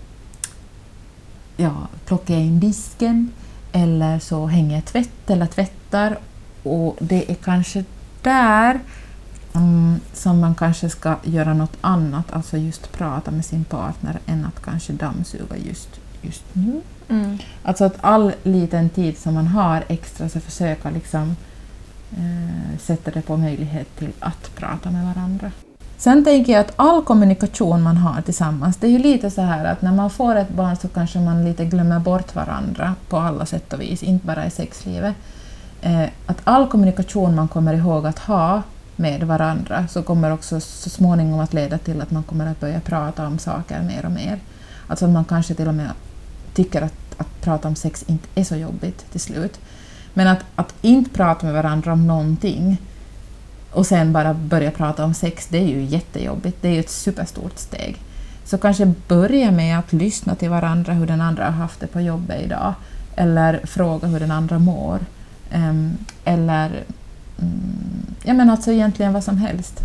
ja, 1.58 1.88
plockar 2.06 2.34
jag 2.34 2.44
in 2.44 2.60
disken, 2.60 3.32
eller 3.72 4.20
så 4.20 4.48
hänger 4.48 4.76
jag 4.76 4.86
tvätt 4.86 5.30
eller 5.30 5.46
tvättar. 5.46 6.18
Och 6.64 6.98
det 7.00 7.32
är 7.32 7.36
kanske 7.36 7.84
där 8.22 8.80
mm, 9.54 10.00
som 10.14 10.40
man 10.40 10.56
kanske 10.56 10.90
ska 10.90 11.16
göra 11.24 11.54
något 11.54 11.78
annat, 11.82 12.32
alltså 12.32 12.58
just 12.58 12.92
prata 12.92 13.32
med 13.32 13.46
sin 13.46 13.64
partner, 13.64 14.20
än 14.26 14.46
att 14.46 14.62
kanske 14.62 14.94
dammsuga 14.94 15.58
just, 15.58 15.90
just 16.22 16.44
nu. 16.54 16.82
Mm. 17.10 17.38
Alltså 17.64 17.86
att 17.86 17.98
all 18.02 18.34
liten 18.44 18.90
tid 18.90 19.18
som 19.18 19.34
man 19.34 19.48
har 19.48 19.84
extra 19.88 20.30
så 20.30 20.40
försöka 20.40 20.90
liksom 20.90 21.36
eh, 22.12 22.80
sätta 22.80 23.12
det 23.12 23.22
på 23.22 23.38
möjlighet 23.38 23.98
till 23.98 24.12
att 24.20 24.56
prata 24.56 24.92
med 24.92 25.06
varandra. 25.16 25.52
Sen 25.98 26.24
tänker 26.24 26.54
jag 26.54 26.60
att 26.60 26.74
all 26.76 27.04
kommunikation 27.04 27.82
man 27.82 27.98
har 27.98 28.22
tillsammans, 28.22 28.78
det 28.78 28.88
är 28.88 28.92
ju 28.92 29.00
lite 29.00 29.32
så 29.32 29.42
här 29.42 29.66
att 29.66 29.82
när 29.82 29.92
man 29.92 30.10
får 30.10 30.36
ett 30.36 30.50
barn 30.50 30.78
så 30.78 30.88
kanske 30.88 31.20
man 31.20 31.46
lite 31.46 31.66
glömmer 31.66 32.00
bort 32.00 32.36
varandra 32.36 32.96
på 33.10 33.18
alla 33.18 33.46
sätt 33.46 33.74
och 33.74 33.82
vis, 33.82 34.04
inte 34.04 34.26
bara 34.26 34.46
i 34.46 34.50
sexlivet. 34.50 35.16
Eh, 35.82 36.06
att 36.26 36.42
all 36.44 36.68
kommunikation 36.68 37.36
man 37.36 37.48
kommer 37.48 37.74
ihåg 37.74 38.06
att 38.08 38.20
ha 38.20 38.62
med 38.96 39.24
varandra 39.24 39.88
så 39.88 40.04
kommer 40.04 40.34
också 40.34 40.60
så 40.60 40.90
småningom 40.90 41.40
att 41.40 41.54
leda 41.54 41.78
till 41.78 42.02
att 42.02 42.12
man 42.12 42.24
kommer 42.24 42.52
att 42.52 42.60
börja 42.60 42.80
prata 42.80 43.28
om 43.28 43.40
saker 43.40 43.82
mer 43.82 44.06
och 44.06 44.12
mer. 44.12 44.40
Alltså 44.88 45.06
att 45.06 45.12
man 45.12 45.26
kanske 45.26 45.54
till 45.54 45.68
och 45.68 45.74
med 45.74 45.92
tycker 46.54 46.82
att, 46.82 46.94
att 47.18 47.42
prata 47.42 47.68
om 47.68 47.76
sex 47.76 48.04
inte 48.08 48.28
är 48.36 48.44
så 48.44 48.56
jobbigt 48.56 49.12
till 49.12 49.22
slut. 49.22 49.60
Men 50.14 50.28
att, 50.28 50.40
att 50.56 50.74
inte 50.82 51.10
prata 51.10 51.46
med 51.46 51.56
varandra 51.56 51.94
om 51.94 52.08
någonting 52.08 52.78
och 53.78 53.86
sen 53.86 54.14
bara 54.14 54.34
börja 54.34 54.72
prata 54.72 55.04
om 55.04 55.14
sex, 55.14 55.48
det 55.50 55.58
är 55.58 55.68
ju 55.68 55.84
jättejobbigt. 55.84 56.58
Det 56.62 56.68
är 56.68 56.74
ju 56.74 56.80
ett 56.80 56.90
superstort 56.90 57.58
steg. 57.58 57.98
Så 58.46 58.58
kanske 58.58 58.94
börja 59.08 59.52
med 59.52 59.80
att 59.80 59.94
lyssna 59.94 60.36
till 60.36 60.50
varandra, 60.50 60.94
hur 60.94 61.08
den 61.08 61.22
andra 61.22 61.46
har 61.46 61.52
haft 61.52 61.80
det 61.80 61.88
på 61.88 62.02
jobbet 62.02 62.42
idag. 62.46 62.74
Eller 63.16 63.62
fråga 63.64 64.08
hur 64.08 64.20
den 64.20 64.32
andra 64.32 64.60
mår. 64.60 65.00
Ehm, 65.52 65.98
eller 66.26 66.68
mm, 67.40 68.16
ja, 68.24 68.34
men 68.34 68.50
alltså 68.50 68.72
egentligen 68.72 69.14
vad 69.14 69.24
som 69.24 69.38
helst. 69.38 69.80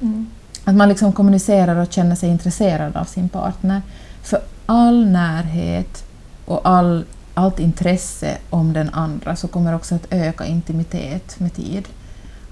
Mm. 0.00 0.26
Att 0.64 0.74
man 0.74 0.88
liksom 0.88 1.12
kommunicerar 1.12 1.76
och 1.76 1.92
känner 1.92 2.14
sig 2.14 2.28
intresserad 2.28 2.96
av 2.96 3.04
sin 3.04 3.28
partner. 3.28 3.82
För 4.22 4.40
all 4.66 5.06
närhet 5.06 6.04
och 6.44 6.60
all, 6.68 7.04
allt 7.34 7.58
intresse 7.58 8.36
om 8.50 8.72
den 8.72 8.88
andra 8.88 9.36
så 9.36 9.48
kommer 9.48 9.74
också 9.74 9.94
att 9.94 10.06
öka 10.10 10.44
intimitet 10.44 11.40
med 11.40 11.54
tid. 11.54 11.88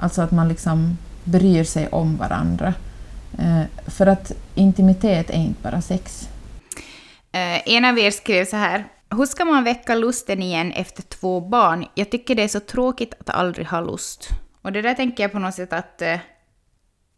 Alltså 0.03 0.23
att 0.23 0.31
man 0.31 0.49
liksom 0.49 0.99
bryr 1.25 1.65
sig 1.65 1.89
om 1.89 2.17
varandra. 2.17 2.75
Eh, 3.39 3.63
för 3.87 4.07
att 4.07 4.33
intimitet 4.55 5.31
är 5.31 5.35
inte 5.35 5.63
bara 5.63 5.81
sex. 5.81 6.29
Eh, 7.33 7.69
en 7.69 7.85
av 7.85 7.99
er 7.99 8.11
skrev 8.11 8.45
så 8.45 8.57
här. 8.57 8.85
Hur 9.11 9.27
ska 9.27 9.45
man 9.45 9.65
väcka 9.65 9.95
lusten 9.95 10.43
igen 10.43 10.73
efter 10.73 11.03
två 11.03 11.41
barn? 11.41 11.87
Jag 11.95 12.11
tycker 12.11 12.35
det 12.35 12.43
är 12.43 12.49
så 12.49 12.61
tråkigt 12.61 13.15
att 13.21 13.31
aldrig 13.31 13.67
ha 13.67 13.81
lust. 13.81 14.29
Och 14.63 14.73
det 14.73 14.83
där 14.83 14.95
tänker 14.95 15.23
jag 15.23 15.33
på 15.33 15.39
något 15.39 15.55
sätt 15.55 15.73
att, 15.73 16.03
eh, 16.03 16.19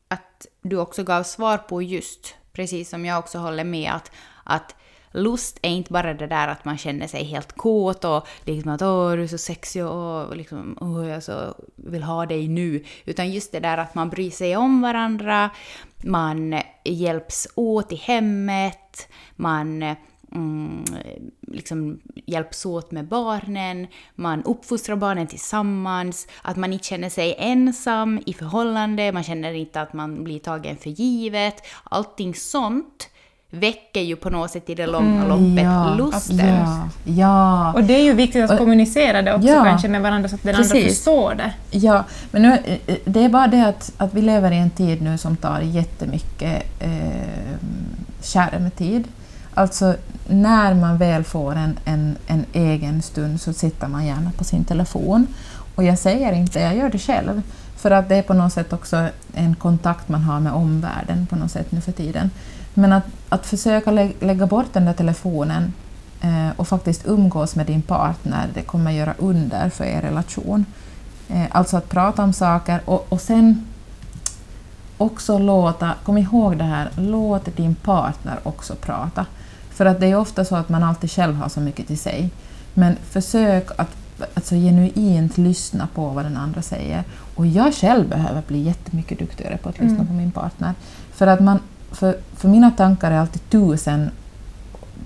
att 0.09 0.47
du 0.63 0.77
också 0.77 1.05
gav 1.05 1.23
svar 1.23 1.59
på 1.59 1.83
just, 1.83 2.35
precis 2.53 2.91
som 2.91 3.05
jag 3.05 3.19
också 3.19 3.39
håller 3.39 3.65
med 3.65 3.93
att, 3.93 4.11
att 4.45 4.75
lust 5.13 5.59
är 5.63 5.71
inte 5.71 5.93
bara 5.93 6.15
det 6.15 6.27
där 6.27 6.49
att 6.49 6.65
man 6.65 6.79
känner 6.79 7.07
sig 7.07 7.25
helt 7.25 7.53
kåt 7.57 8.05
och 8.05 8.27
liksom 8.45 8.73
att 8.73 8.83
åh 8.83 9.13
du 9.13 9.23
är 9.23 9.27
så 9.27 9.39
sexig 9.39 9.87
och 9.87 10.37
liksom, 10.37 10.77
åh 10.81 11.09
jag 11.09 11.23
så 11.23 11.55
vill 11.77 12.03
ha 12.03 12.27
dig 12.27 12.49
nu. 12.49 12.85
Utan 13.05 13.31
just 13.31 13.53
det 13.53 13.61
där 13.61 13.79
att 13.79 13.95
man 13.95 14.11
bryr 14.11 14.31
sig 14.31 14.57
om 14.57 14.81
varandra, 14.81 15.51
man 16.05 16.61
hjälps 16.85 17.49
åt 17.55 17.93
i 17.93 17.97
hemmet, 17.97 19.09
man 19.37 19.83
mm, 20.33 20.85
liksom 21.41 22.01
hjälps 22.27 22.67
åt 22.67 22.91
med 22.91 23.09
barnen, 23.09 23.87
man 24.15 24.43
uppfostrar 24.43 24.97
barnen 24.97 25.27
tillsammans, 25.27 26.29
att 26.43 26.57
man 26.57 26.73
inte 26.73 26.85
känner 26.85 27.09
sig 27.09 27.35
ensam 27.39 28.21
i 28.27 28.33
förhållande, 28.33 29.13
man 29.13 29.23
känner 29.23 29.53
inte 29.53 29.81
att 29.81 29.93
man 29.93 30.25
blir 30.25 30.39
tagen 30.39 30.77
för 30.77 30.91
givet. 30.91 31.67
Allting 31.85 32.35
sånt 32.35 33.09
väcker 33.55 34.01
ju 34.01 34.17
på 34.17 34.31
något 34.31 34.51
sätt 34.51 34.71
i 34.71 34.75
det 34.75 34.87
långa 34.87 35.27
loppet 35.27 35.97
lusten. 35.99 36.39
Ja, 36.49 36.89
ja. 37.05 37.73
Och 37.73 37.85
det 37.85 37.95
är 37.95 38.03
ju 38.05 38.13
viktigt 38.13 38.45
att 38.45 38.51
Och- 38.51 38.59
kommunicera 38.59 39.23
det 39.23 39.35
också 39.35 39.49
Ja, 39.49 39.65
kanske 39.65 39.89
med 39.89 40.03
varandra 40.03 40.29
så 40.29 40.35
att 40.35 40.43
den 40.43 40.55
andra 40.55 40.69
precis. 40.69 40.95
förstår 40.97 41.35
det. 41.35 41.53
Ja, 41.79 42.05
men 42.31 42.43
nu, 42.43 42.59
eh, 42.87 42.97
det 43.05 43.25
är 43.25 43.29
bara 43.29 43.47
det 43.47 43.63
att, 43.69 43.93
att 43.97 44.15
vi 44.15 44.23
lever 44.23 44.51
i 44.53 44.57
en 44.59 44.71
tid 44.71 45.03
nu 45.03 45.19
som 45.19 45.37
tar 45.37 45.61
jättemycket 45.61 46.63
eh, 46.81 46.91
skärmtid. 48.23 49.05
Alltså 49.55 49.95
när 50.29 50.75
man 50.75 50.99
väl 50.99 51.25
får 51.25 51.55
en, 51.57 51.79
en, 51.85 52.17
en 52.27 52.45
egen 52.53 53.03
stund 53.03 53.41
så 53.41 53.53
sitter 53.53 53.89
man 53.89 54.07
gärna 54.07 54.31
på 54.39 54.45
sin 54.45 54.65
telefon. 54.65 55.27
Och 55.75 55.85
jag 55.85 55.99
säger 55.99 56.33
inte, 56.33 56.61
jag 56.61 56.77
gör 56.77 56.91
det 56.91 56.99
själv. 56.99 57.43
För 57.77 57.91
att 57.91 58.09
det 58.09 58.17
är 58.17 58.23
på 58.23 58.35
något 58.35 58.53
sätt 58.53 58.73
också 58.73 59.07
en 59.35 59.55
kontakt 59.55 60.09
man 60.09 60.23
har 60.23 60.41
med 60.41 60.53
omvärlden 60.53 61.27
på 61.27 61.37
något 61.37 61.51
sätt 61.51 61.73
nu 61.73 61.81
för 61.81 61.93
tiden. 61.93 62.31
Men 62.75 62.93
att, 62.93 63.05
att 63.29 63.47
försöka 63.47 63.91
lä 63.91 64.13
lägga 64.21 64.47
bort 64.47 64.73
den 64.73 64.85
där 64.85 64.93
telefonen 64.93 65.73
eh, 66.21 66.51
och 66.57 66.69
faktiskt 66.69 67.07
umgås 67.07 67.57
med 67.57 67.67
din 67.67 67.83
partner, 67.83 68.49
det 68.55 68.63
kommer 68.63 68.91
göra 68.91 69.15
under 69.19 69.69
för 69.69 69.85
er 69.85 70.01
relation. 70.01 70.67
Eh, 71.29 71.47
alltså 71.51 71.77
att 71.77 71.89
prata 71.89 72.23
om 72.23 72.33
saker 72.33 72.81
och, 72.85 73.07
och 73.09 73.21
sen 73.21 73.67
också 74.99 75.39
låta, 75.39 75.95
kom 76.05 76.19
ihåg 76.19 76.59
det 76.59 76.65
här, 76.65 76.91
låt 76.97 77.57
din 77.57 77.75
partner 77.75 78.39
också 78.43 78.75
prata. 78.75 79.27
För 79.71 79.87
att 79.87 80.01
det 80.01 80.07
är 80.07 80.17
ofta 80.17 80.45
så 80.45 80.57
att 80.57 80.69
man 80.69 80.83
alltid 80.83 81.11
själv 81.11 81.35
har 81.35 81.49
så 81.49 81.61
mycket 81.61 81.87
till 81.87 81.99
sig. 81.99 82.31
Men 82.75 82.97
försök 83.11 83.71
att 83.77 83.97
alltså, 84.35 84.55
genuint 84.55 85.39
lyssna 85.39 85.89
på 85.95 86.09
vad 86.09 86.25
den 86.25 86.37
andra 86.37 86.63
säger. 86.63 87.05
Och 87.35 87.47
jag 87.47 87.75
själv 87.75 88.09
behöver 88.09 88.43
bli 88.43 88.63
jättemycket 88.63 89.19
duktigare 89.19 89.57
på 89.57 89.69
att 89.69 89.79
lyssna 89.79 89.95
mm. 89.95 90.07
på 90.07 90.13
min 90.13 90.31
partner. 90.31 90.75
För 91.13 91.27
att 91.27 91.41
man, 91.41 91.59
för, 91.93 92.17
för 92.37 92.49
mina 92.49 92.71
tankar 92.71 93.11
är 93.11 93.19
alltid 93.19 93.51
tusen, 93.51 94.11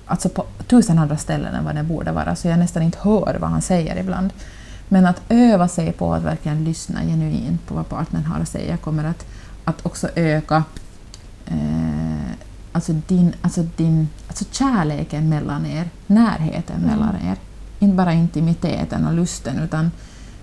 alltså 0.06 0.28
på 0.28 0.44
tusen 0.66 0.98
andra 0.98 1.16
ställen 1.16 1.54
än 1.54 1.64
vad 1.64 1.74
det 1.74 1.82
borde 1.82 2.12
vara, 2.12 2.36
så 2.36 2.48
jag 2.48 2.58
nästan 2.58 2.82
inte 2.82 2.98
hör 3.00 3.36
vad 3.40 3.50
han 3.50 3.62
säger 3.62 3.96
ibland. 3.96 4.32
Men 4.88 5.06
att 5.06 5.22
öva 5.28 5.68
sig 5.68 5.92
på 5.92 6.14
att 6.14 6.22
verkligen 6.22 6.64
lyssna 6.64 7.02
genuint 7.02 7.66
på 7.66 7.74
vad 7.74 7.88
partnern 7.88 8.24
har 8.24 8.40
att 8.40 8.48
säga 8.48 8.76
kommer 8.76 9.04
att, 9.04 9.26
att 9.64 9.86
också 9.86 10.08
öka 10.14 10.64
eh, 11.46 12.36
alltså 12.72 12.92
din, 12.92 13.34
alltså 13.42 13.62
din, 13.76 14.08
alltså 14.28 14.44
kärleken 14.50 15.28
mellan 15.28 15.66
er, 15.66 15.90
närheten 16.06 16.76
mm. 16.76 16.90
mellan 16.90 17.16
er. 17.16 17.36
Inte 17.78 17.96
bara 17.96 18.12
intimiteten 18.12 19.06
och 19.06 19.14
lusten 19.14 19.58
utan, 19.58 19.90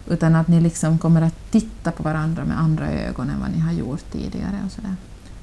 utan 0.08 0.36
att 0.36 0.48
ni 0.48 0.62
liksom 0.62 0.98
kommer 0.98 1.22
att 1.22 1.52
titta 1.52 1.92
på 1.92 2.04
varandra 2.04 2.46
med 2.46 2.60
andra 2.60 2.90
ögon 2.92 3.30
än 3.30 3.40
vad 3.40 3.52
ni 3.52 3.60
har 3.60 3.72
gjort 3.72 4.12
tidigare. 4.12 4.60
Och, 4.66 4.72
sådär. 4.72 4.96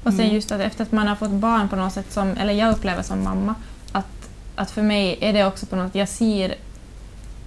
Och 0.03 0.11
sen 0.11 0.21
mm. 0.21 0.35
just 0.35 0.51
att 0.51 0.61
efter 0.61 0.83
att 0.83 0.91
man 0.91 1.07
har 1.07 1.15
fått 1.15 1.31
barn 1.31 1.69
på 1.69 1.75
något 1.75 1.93
sätt, 1.93 2.11
som, 2.13 2.37
eller 2.37 2.53
jag 2.53 2.71
upplever 2.71 3.03
som 3.03 3.23
mamma, 3.23 3.55
att, 3.91 4.29
att 4.55 4.71
för 4.71 4.81
mig 4.81 5.17
är 5.21 5.33
det 5.33 5.45
också 5.45 5.65
på 5.65 5.75
något 5.75 5.95
jag 5.95 6.09
ser 6.09 6.55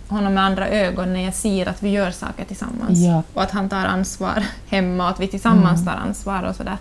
honom 0.08 0.34
med 0.34 0.44
andra 0.44 0.68
ögon 0.68 1.12
när 1.12 1.24
jag 1.24 1.34
ser 1.34 1.68
att 1.68 1.82
vi 1.82 1.90
gör 1.90 2.10
saker 2.10 2.44
tillsammans. 2.44 2.98
Ja. 2.98 3.22
Och 3.34 3.42
att 3.42 3.50
han 3.50 3.68
tar 3.68 3.84
ansvar 3.84 4.44
hemma 4.66 5.04
och 5.04 5.10
att 5.10 5.20
vi 5.20 5.28
tillsammans 5.28 5.80
mm. 5.80 5.94
tar 5.94 6.00
ansvar 6.00 6.42
och 6.42 6.56
sådär. 6.56 6.76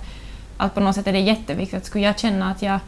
Att 0.57 0.73
på 0.73 0.79
något 0.79 0.95
sätt 0.95 1.07
är 1.07 1.13
det 1.13 1.19
jätteviktigt. 1.19 1.85
Skulle 1.85 2.05
jag 2.05 2.19
känna 2.19 2.51
att 2.51 2.61
jag 2.61 2.79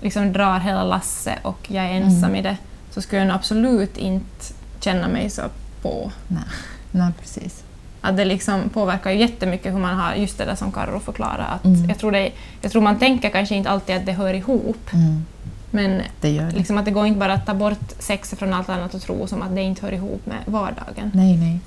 liksom 0.00 0.32
drar 0.32 0.60
hela 0.60 0.84
lasset 0.84 1.38
och 1.42 1.70
jag 1.70 1.84
är 1.84 1.90
ensam 1.90 2.24
mm. 2.24 2.36
i 2.36 2.42
det 2.42 2.56
så 2.90 3.02
skulle 3.02 3.24
jag 3.24 3.30
absolut 3.30 3.96
inte 3.96 4.54
känna 4.80 5.08
mig 5.08 5.30
så 5.30 5.42
på. 5.82 6.12
Nej, 6.28 6.42
Nej 6.90 7.12
precis. 7.20 7.64
Att 8.00 8.16
det 8.16 8.24
liksom 8.24 8.68
påverkar 8.68 9.10
ju 9.10 9.18
jättemycket 9.18 9.74
hur 9.74 9.78
man 9.78 9.98
har, 9.98 10.14
just 10.14 10.38
det 10.38 10.44
där 10.44 10.54
som 10.54 10.72
Karo 10.72 11.00
förklarade. 11.00 11.44
Att 11.44 11.64
mm. 11.64 11.88
jag, 11.88 11.98
tror 11.98 12.12
det, 12.12 12.30
jag 12.62 12.72
tror 12.72 12.82
man 12.82 12.98
tänker 12.98 13.30
kanske 13.30 13.54
inte 13.54 13.70
alltid 13.70 13.96
att 13.96 14.06
det 14.06 14.12
hör 14.12 14.34
ihop. 14.34 14.92
Mm. 14.92 15.24
Men 15.70 16.02
det 16.20 16.30
gör 16.30 16.44
det. 16.44 16.56
Liksom 16.56 16.78
att 16.78 16.84
det 16.84 16.90
går 16.90 17.06
inte 17.06 17.18
bara 17.18 17.32
att 17.32 17.46
ta 17.46 17.54
bort 17.54 17.92
sex 17.98 18.30
från 18.30 18.52
allt 18.52 18.68
annat 18.68 18.94
och 18.94 19.02
tro 19.02 19.26
som 19.26 19.42
att 19.42 19.54
det 19.54 19.62
inte 19.62 19.86
hör 19.86 19.92
ihop 19.92 20.26
med 20.26 20.38
vardagen. 20.46 21.10
Nej, 21.14 21.36
nej. 21.36 21.60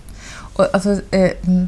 Och 0.53 0.67
alltså, 0.73 0.89
eh, 1.11 1.31
mm, 1.47 1.67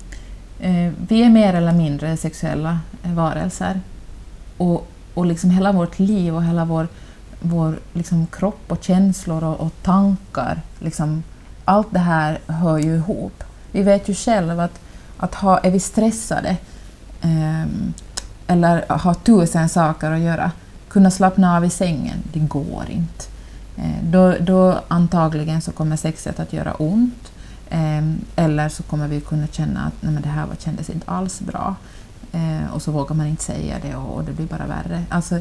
eh, 0.60 0.93
vi 1.08 1.23
är 1.23 1.30
mer 1.30 1.54
eller 1.54 1.73
mindre 1.73 2.17
sexuella 2.17 2.80
varelser. 3.04 3.82
Och, 4.58 4.88
och 5.13 5.25
liksom 5.25 5.49
hela 5.49 5.71
vårt 5.71 5.99
liv 5.99 6.36
och 6.36 6.43
hela 6.43 6.65
vår, 6.65 6.88
vår 7.39 7.80
liksom 7.93 8.28
kropp 8.28 8.63
och 8.67 8.84
känslor 8.84 9.43
och, 9.43 9.60
och 9.60 9.71
tankar, 9.82 10.62
liksom, 10.80 11.23
allt 11.65 11.88
det 11.91 11.99
här 11.99 12.39
hör 12.47 12.78
ju 12.78 12.95
ihop. 12.95 13.43
Vi 13.75 13.83
vet 13.83 14.09
ju 14.09 14.13
själva 14.13 14.63
att, 14.63 14.79
att 15.17 15.35
ha, 15.35 15.57
är 15.59 15.71
vi 15.71 15.79
stressade 15.79 16.57
eh, 17.21 17.65
eller 18.47 18.85
har 18.89 19.13
tusen 19.13 19.69
saker 19.69 20.11
att 20.11 20.19
göra, 20.19 20.51
kunna 20.88 21.11
slappna 21.11 21.57
av 21.57 21.65
i 21.65 21.69
sängen, 21.69 22.17
det 22.33 22.39
går 22.39 22.85
inte. 22.89 23.25
Eh, 23.77 24.03
då, 24.03 24.35
då 24.39 24.79
antagligen 24.88 25.61
så 25.61 25.71
kommer 25.71 25.95
sexet 25.95 26.39
att 26.39 26.53
göra 26.53 26.73
ont. 26.73 27.31
Eh, 27.69 28.03
eller 28.35 28.69
så 28.69 28.83
kommer 28.83 29.07
vi 29.07 29.21
kunna 29.21 29.47
känna 29.47 29.85
att 29.85 29.93
nej, 30.01 30.13
men 30.13 30.23
det 30.23 30.29
här 30.29 30.47
kändes 30.59 30.89
inte 30.89 31.11
alls 31.11 31.39
bra. 31.39 31.75
Eh, 32.31 32.73
och 32.73 32.81
så 32.81 32.91
vågar 32.91 33.15
man 33.15 33.27
inte 33.27 33.43
säga 33.43 33.75
det 33.81 33.95
och, 33.95 34.15
och 34.15 34.23
det 34.23 34.31
blir 34.31 34.47
bara 34.47 34.67
värre. 34.67 35.03
Alltså, 35.09 35.39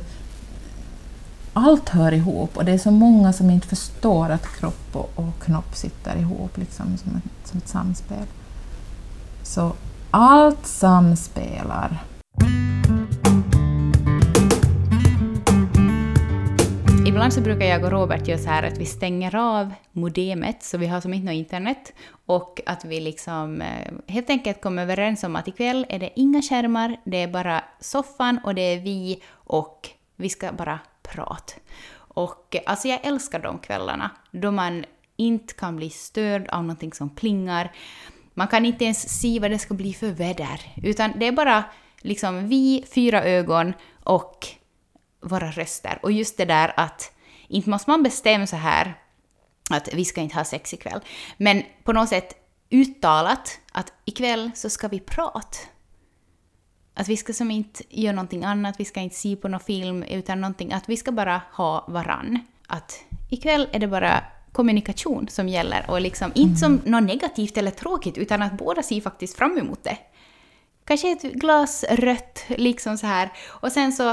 allt 1.54 1.88
hör 1.88 2.12
ihop 2.12 2.56
och 2.56 2.64
det 2.64 2.72
är 2.72 2.78
så 2.78 2.90
många 2.90 3.32
som 3.32 3.50
inte 3.50 3.68
förstår 3.68 4.30
att 4.30 4.56
kropp 4.58 4.96
och, 4.96 5.10
och 5.14 5.42
knopp 5.44 5.76
sitter 5.76 6.16
ihop 6.16 6.58
liksom, 6.58 6.96
som, 6.96 7.16
ett, 7.16 7.48
som 7.48 7.58
ett 7.58 7.68
samspel. 7.68 8.26
Så 9.42 9.72
allt 10.10 10.66
samspelar. 10.66 12.04
Ibland 17.06 17.32
så 17.32 17.40
brukar 17.40 17.66
jag 17.66 17.84
och 17.84 17.90
Robert 17.90 18.28
göra 18.28 18.38
så 18.38 18.48
här 18.48 18.62
att 18.62 18.78
vi 18.78 18.86
stänger 18.86 19.36
av 19.36 19.72
modemet, 19.92 20.62
så 20.62 20.78
vi 20.78 20.86
har 20.86 21.00
som 21.00 21.14
inte 21.14 21.26
något 21.26 21.34
internet, 21.34 21.92
och 22.26 22.60
att 22.66 22.84
vi 22.84 23.00
liksom 23.00 23.62
eh, 23.62 23.92
helt 24.08 24.30
enkelt 24.30 24.62
kommer 24.62 24.82
överens 24.82 25.24
om 25.24 25.36
att 25.36 25.48
ikväll 25.48 25.86
är 25.88 25.98
det 25.98 26.10
inga 26.16 26.42
skärmar, 26.42 26.96
det 27.04 27.22
är 27.22 27.28
bara 27.28 27.64
soffan 27.80 28.40
och 28.44 28.54
det 28.54 28.62
är 28.62 28.80
vi 28.80 29.22
och 29.32 29.88
vi 30.16 30.28
ska 30.28 30.52
bara 30.52 30.78
prat. 31.08 31.56
Och 31.96 32.56
eh, 32.56 32.62
alltså 32.66 32.88
jag 32.88 33.06
älskar 33.06 33.38
de 33.38 33.58
kvällarna 33.58 34.10
då 34.30 34.50
man 34.50 34.84
inte 35.16 35.54
kan 35.54 35.76
bli 35.76 35.90
störd 35.90 36.48
av 36.48 36.62
någonting 36.62 36.92
som 36.92 37.10
plingar. 37.10 37.72
Man 38.34 38.48
kan 38.48 38.64
inte 38.64 38.84
ens 38.84 39.20
se 39.20 39.40
vad 39.40 39.50
det 39.50 39.58
ska 39.58 39.74
bli 39.74 39.94
för 39.94 40.10
väder, 40.10 40.60
utan 40.76 41.12
det 41.18 41.26
är 41.26 41.32
bara 41.32 41.64
liksom 41.98 42.48
vi, 42.48 42.84
fyra 42.94 43.24
ögon 43.24 43.72
och 44.04 44.46
våra 45.20 45.50
röster. 45.50 45.98
Och 46.02 46.12
just 46.12 46.36
det 46.36 46.44
där 46.44 46.72
att 46.76 47.12
inte 47.48 47.70
måste 47.70 47.90
man 47.90 48.02
bestämma 48.02 48.46
så 48.46 48.56
här 48.56 48.94
att 49.70 49.94
vi 49.94 50.04
ska 50.04 50.20
inte 50.20 50.36
ha 50.36 50.44
sex 50.44 50.74
ikväll, 50.74 51.00
men 51.36 51.62
på 51.84 51.92
något 51.92 52.08
sätt 52.08 52.34
uttalat 52.70 53.58
att 53.72 53.92
ikväll 54.04 54.50
så 54.54 54.70
ska 54.70 54.88
vi 54.88 55.00
prata. 55.00 55.58
Att 56.94 57.08
vi 57.08 57.16
ska 57.16 57.32
som 57.32 57.50
inte 57.50 57.82
göra 57.88 58.14
någonting 58.14 58.44
annat, 58.44 58.80
vi 58.80 58.84
ska 58.84 59.00
inte 59.00 59.16
se 59.16 59.36
på 59.36 59.48
någon 59.48 59.60
film, 59.60 60.02
utan 60.02 60.40
någonting, 60.40 60.72
att 60.72 60.88
vi 60.88 60.96
ska 60.96 61.12
bara 61.12 61.42
ha 61.52 61.84
varann. 61.88 62.38
Att 62.66 63.04
ikväll 63.30 63.68
är 63.72 63.78
det 63.78 63.86
bara 63.86 64.24
kommunikation 64.52 65.28
som 65.28 65.48
gäller 65.48 65.84
och 65.88 66.00
liksom 66.00 66.32
mm. 66.34 66.48
inte 66.48 66.60
som 66.60 66.80
något 66.84 67.02
negativt 67.02 67.56
eller 67.56 67.70
tråkigt, 67.70 68.18
utan 68.18 68.42
att 68.42 68.52
båda 68.52 68.82
ser 68.82 69.00
faktiskt 69.00 69.36
fram 69.38 69.58
emot 69.58 69.84
det. 69.84 69.98
Kanske 70.84 71.12
ett 71.12 71.22
glas 71.22 71.84
rött, 71.90 72.44
liksom 72.48 72.98
så 72.98 73.06
här. 73.06 73.32
Och 73.46 73.72
sen 73.72 73.92
så 73.92 74.10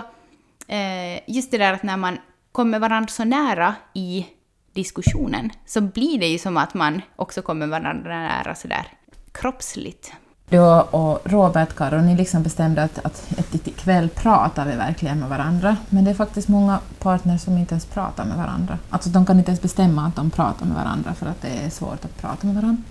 eh, 0.67 1.29
just 1.29 1.51
det 1.51 1.57
där 1.57 1.73
att 1.73 1.83
när 1.83 1.97
man 1.97 2.17
kommer 2.51 2.79
varandra 2.79 3.07
så 3.07 3.23
nära 3.23 3.75
i 3.93 4.25
diskussionen 4.73 5.49
så 5.65 5.81
blir 5.81 6.19
det 6.19 6.27
ju 6.27 6.37
som 6.37 6.57
att 6.57 6.73
man 6.73 7.01
också 7.15 7.41
kommer 7.41 7.67
varandra 7.67 8.19
nära 8.19 8.55
sådär 8.55 8.87
kroppsligt. 9.31 10.13
Du 10.51 10.59
och 10.59 11.21
Robert, 11.23 11.75
Karo, 11.75 12.01
ni 12.01 12.15
liksom 12.15 12.43
bestämde 12.43 12.83
att, 12.83 13.05
att, 13.05 13.39
att 13.39 13.67
ikväll 13.67 14.09
pratar 14.09 14.65
vi 14.65 14.75
verkligen 14.75 15.19
med 15.19 15.29
varandra. 15.29 15.77
Men 15.89 16.03
det 16.03 16.11
är 16.11 16.15
faktiskt 16.15 16.47
många 16.47 16.79
partners 16.99 17.41
som 17.41 17.57
inte 17.57 17.73
ens 17.73 17.85
pratar 17.85 18.25
med 18.25 18.37
varandra. 18.37 18.77
Alltså 18.89 19.09
de 19.09 19.25
kan 19.25 19.37
inte 19.37 19.51
ens 19.51 19.61
bestämma 19.61 20.05
att 20.05 20.15
de 20.15 20.29
pratar 20.31 20.65
med 20.65 20.75
varandra 20.75 21.13
för 21.13 21.25
att 21.25 21.41
det 21.41 21.65
är 21.65 21.69
svårt 21.69 22.05
att 22.05 22.17
prata 22.21 22.47
med 22.47 22.55
varandra. 22.55 22.83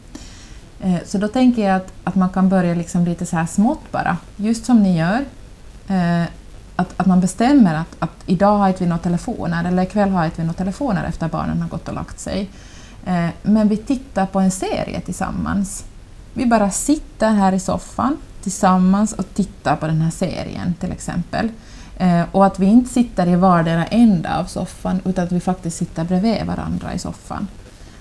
Eh, 0.81 0.96
så 1.07 1.18
då 1.18 1.29
tänker 1.29 1.68
jag 1.68 1.77
att, 1.77 1.92
att 2.05 2.14
man 2.14 2.29
kan 2.29 2.49
börja 2.49 2.75
liksom 2.75 3.05
lite 3.05 3.27
så 3.27 3.37
här 3.37 3.46
smått 3.46 3.92
bara, 3.92 4.16
just 4.37 4.64
som 4.64 4.83
ni 4.83 4.99
gör. 4.99 5.25
Eh, 5.88 6.25
att, 6.77 6.94
att 6.96 7.07
man 7.07 7.20
bestämmer 7.20 7.75
att, 7.75 7.96
att 7.99 8.16
idag 8.27 8.59
har 8.59 8.68
inte 8.68 8.85
vi 8.85 8.90
några 8.90 9.03
telefoner 9.03 9.64
eller 9.64 9.83
ikväll 9.83 10.11
har 10.11 10.25
inte 10.25 10.37
vi 10.40 10.46
några 10.46 10.59
telefoner 10.59 11.05
efter 11.05 11.29
barnen 11.29 11.62
har 11.62 11.68
gått 11.68 11.88
och 11.88 11.94
lagt 11.94 12.20
sig. 12.20 12.51
Eh, 13.07 13.29
men 13.42 13.68
vi 13.68 13.77
tittar 13.77 14.27
på 14.27 14.40
en 14.40 14.51
serie 14.51 15.01
tillsammans. 15.01 15.85
Vi 16.34 16.46
bara 16.46 16.70
sitter 16.70 17.30
här 17.30 17.52
i 17.52 17.60
soffan 17.60 18.16
tillsammans 18.42 19.12
och 19.12 19.34
tittar 19.34 19.76
på 19.76 19.86
den 19.86 20.00
här 20.00 20.10
serien 20.10 20.74
till 20.80 20.92
exempel. 20.92 21.48
Eh, 21.98 22.22
och 22.32 22.46
att 22.46 22.58
vi 22.58 22.66
inte 22.66 22.90
sitter 22.90 23.26
i 23.26 23.36
vardera 23.36 23.86
ända 23.86 24.38
av 24.38 24.44
soffan 24.44 25.00
utan 25.04 25.24
att 25.24 25.32
vi 25.32 25.40
faktiskt 25.40 25.76
sitter 25.76 26.04
bredvid 26.04 26.46
varandra 26.46 26.94
i 26.94 26.98
soffan. 26.98 27.48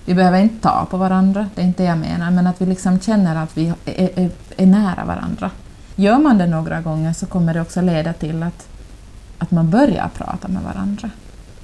Vi 0.04 0.14
behöver 0.14 0.42
inte 0.42 0.62
ta 0.62 0.86
på 0.90 0.96
varandra, 0.96 1.46
det 1.54 1.62
är 1.62 1.66
inte 1.66 1.82
det 1.82 1.88
jag 1.88 1.98
menar, 1.98 2.30
men 2.30 2.46
att 2.46 2.60
vi 2.60 2.66
liksom 2.66 3.00
känner 3.00 3.42
att 3.42 3.56
vi 3.56 3.72
är, 3.84 4.18
är, 4.18 4.30
är 4.56 4.66
nära 4.66 5.04
varandra. 5.04 5.50
Gör 5.96 6.18
man 6.18 6.38
det 6.38 6.46
några 6.46 6.80
gånger 6.80 7.12
så 7.12 7.26
kommer 7.26 7.54
det 7.54 7.60
också 7.60 7.80
leda 7.80 8.12
till 8.12 8.42
att 8.42 8.66
att 9.40 9.50
man 9.50 9.70
börjar 9.70 10.10
prata 10.14 10.48
med 10.48 10.62
varandra. 10.62 11.10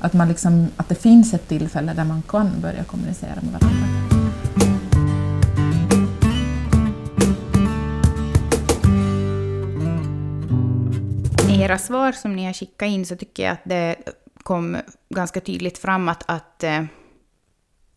Att, 0.01 0.13
man 0.13 0.29
liksom, 0.29 0.69
att 0.77 0.89
det 0.89 0.95
finns 0.95 1.35
ett 1.35 1.49
tillfälle 1.49 1.95
där 1.95 2.05
man 2.05 2.23
kan 2.23 2.51
börja 2.61 2.85
kommunicera 2.85 3.39
med 3.43 3.53
varandra. 3.61 4.16
I 11.57 11.63
era 11.63 11.79
svar 11.79 12.13
som 12.13 12.37
ni 12.37 12.45
har 12.47 12.53
skickat 12.53 12.87
in 12.89 13.07
så 13.07 13.17
tycker 13.17 13.43
jag 13.43 13.53
att 13.53 13.65
det 13.65 13.97
kom 14.43 14.77
ganska 15.09 15.41
tydligt 15.41 15.79
fram 15.79 16.09
att, 16.09 16.25
att 16.27 16.65
eh, 16.65 16.85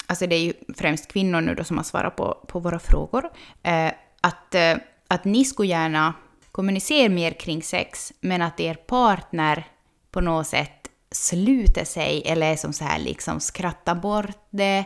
alltså 0.05 0.27
det 0.27 0.35
är 0.35 0.39
ju 0.39 0.53
främst 0.77 1.11
kvinnor 1.11 1.41
nu 1.41 1.55
då 1.55 1.63
som 1.63 1.77
har 1.77 1.83
svarat 1.83 2.15
på, 2.15 2.37
på 2.47 2.59
våra 2.59 2.79
frågor, 2.79 3.29
eh, 3.63 3.91
att, 4.21 4.55
eh, 4.55 4.77
att 5.07 5.25
ni 5.25 5.45
skulle 5.45 5.69
gärna 5.69 6.13
kommunicera 6.51 7.09
mer 7.09 7.31
kring 7.31 7.63
sex, 7.63 8.13
men 8.21 8.41
att 8.41 8.59
er 8.59 8.73
partner 8.73 9.67
på 10.11 10.21
något 10.21 10.47
sätt 10.47 10.89
sluter 11.11 11.85
sig 11.85 12.23
eller 12.25 12.55
som 12.55 12.73
så 12.73 12.83
här 12.83 12.99
liksom 12.99 13.39
skrattar 13.39 13.95
bort 13.95 14.37
det 14.49 14.85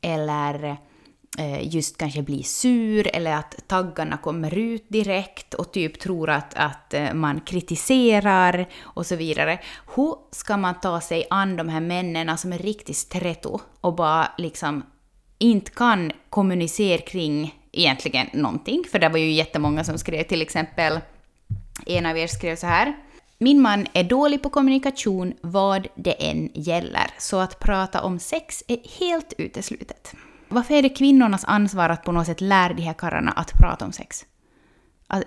eller 0.00 0.76
Eh, 1.38 1.74
just 1.74 1.98
kanske 1.98 2.22
blir 2.22 2.42
sur 2.42 3.10
eller 3.12 3.32
att 3.32 3.68
taggarna 3.68 4.16
kommer 4.16 4.58
ut 4.58 4.84
direkt 4.88 5.54
och 5.54 5.72
typ 5.72 5.98
tror 5.98 6.30
att, 6.30 6.54
att 6.54 6.94
eh, 6.94 7.14
man 7.14 7.40
kritiserar 7.40 8.66
och 8.82 9.06
så 9.06 9.16
vidare. 9.16 9.58
Hur 9.94 10.14
ska 10.30 10.56
man 10.56 10.80
ta 10.80 11.00
sig 11.00 11.26
an 11.30 11.56
de 11.56 11.68
här 11.68 11.80
männen 11.80 12.38
som 12.38 12.52
är 12.52 12.58
riktigt 12.58 12.96
stretto 12.96 13.60
och 13.80 13.94
bara 13.94 14.28
liksom 14.38 14.82
inte 15.38 15.70
kan 15.70 16.12
kommunicera 16.30 16.98
kring 16.98 17.54
egentligen 17.72 18.26
någonting? 18.32 18.84
För 18.90 18.98
det 18.98 19.08
var 19.08 19.18
ju 19.18 19.32
jättemånga 19.32 19.84
som 19.84 19.98
skrev 19.98 20.22
till 20.22 20.42
exempel, 20.42 21.00
en 21.86 22.06
av 22.06 22.18
er 22.18 22.26
skrev 22.26 22.56
så 22.56 22.66
här. 22.66 22.96
Min 23.38 23.60
man 23.60 23.86
är 23.92 24.04
dålig 24.04 24.42
på 24.42 24.50
kommunikation 24.50 25.34
vad 25.40 25.88
det 25.94 26.30
än 26.30 26.50
gäller, 26.54 27.06
så 27.18 27.38
att 27.38 27.58
prata 27.58 28.02
om 28.02 28.18
sex 28.18 28.64
är 28.68 28.78
helt 28.98 29.32
uteslutet. 29.38 30.14
Varför 30.48 30.74
är 30.74 30.82
det 30.82 30.88
kvinnornas 30.88 31.44
ansvar 31.44 31.88
att 31.88 32.04
på 32.04 32.12
något 32.12 32.26
sätt 32.26 32.40
lära 32.40 32.72
de 32.72 32.82
här 32.82 32.92
karlarna 32.92 33.30
att 33.30 33.52
prata 33.52 33.84
om 33.84 33.92
sex? 33.92 34.24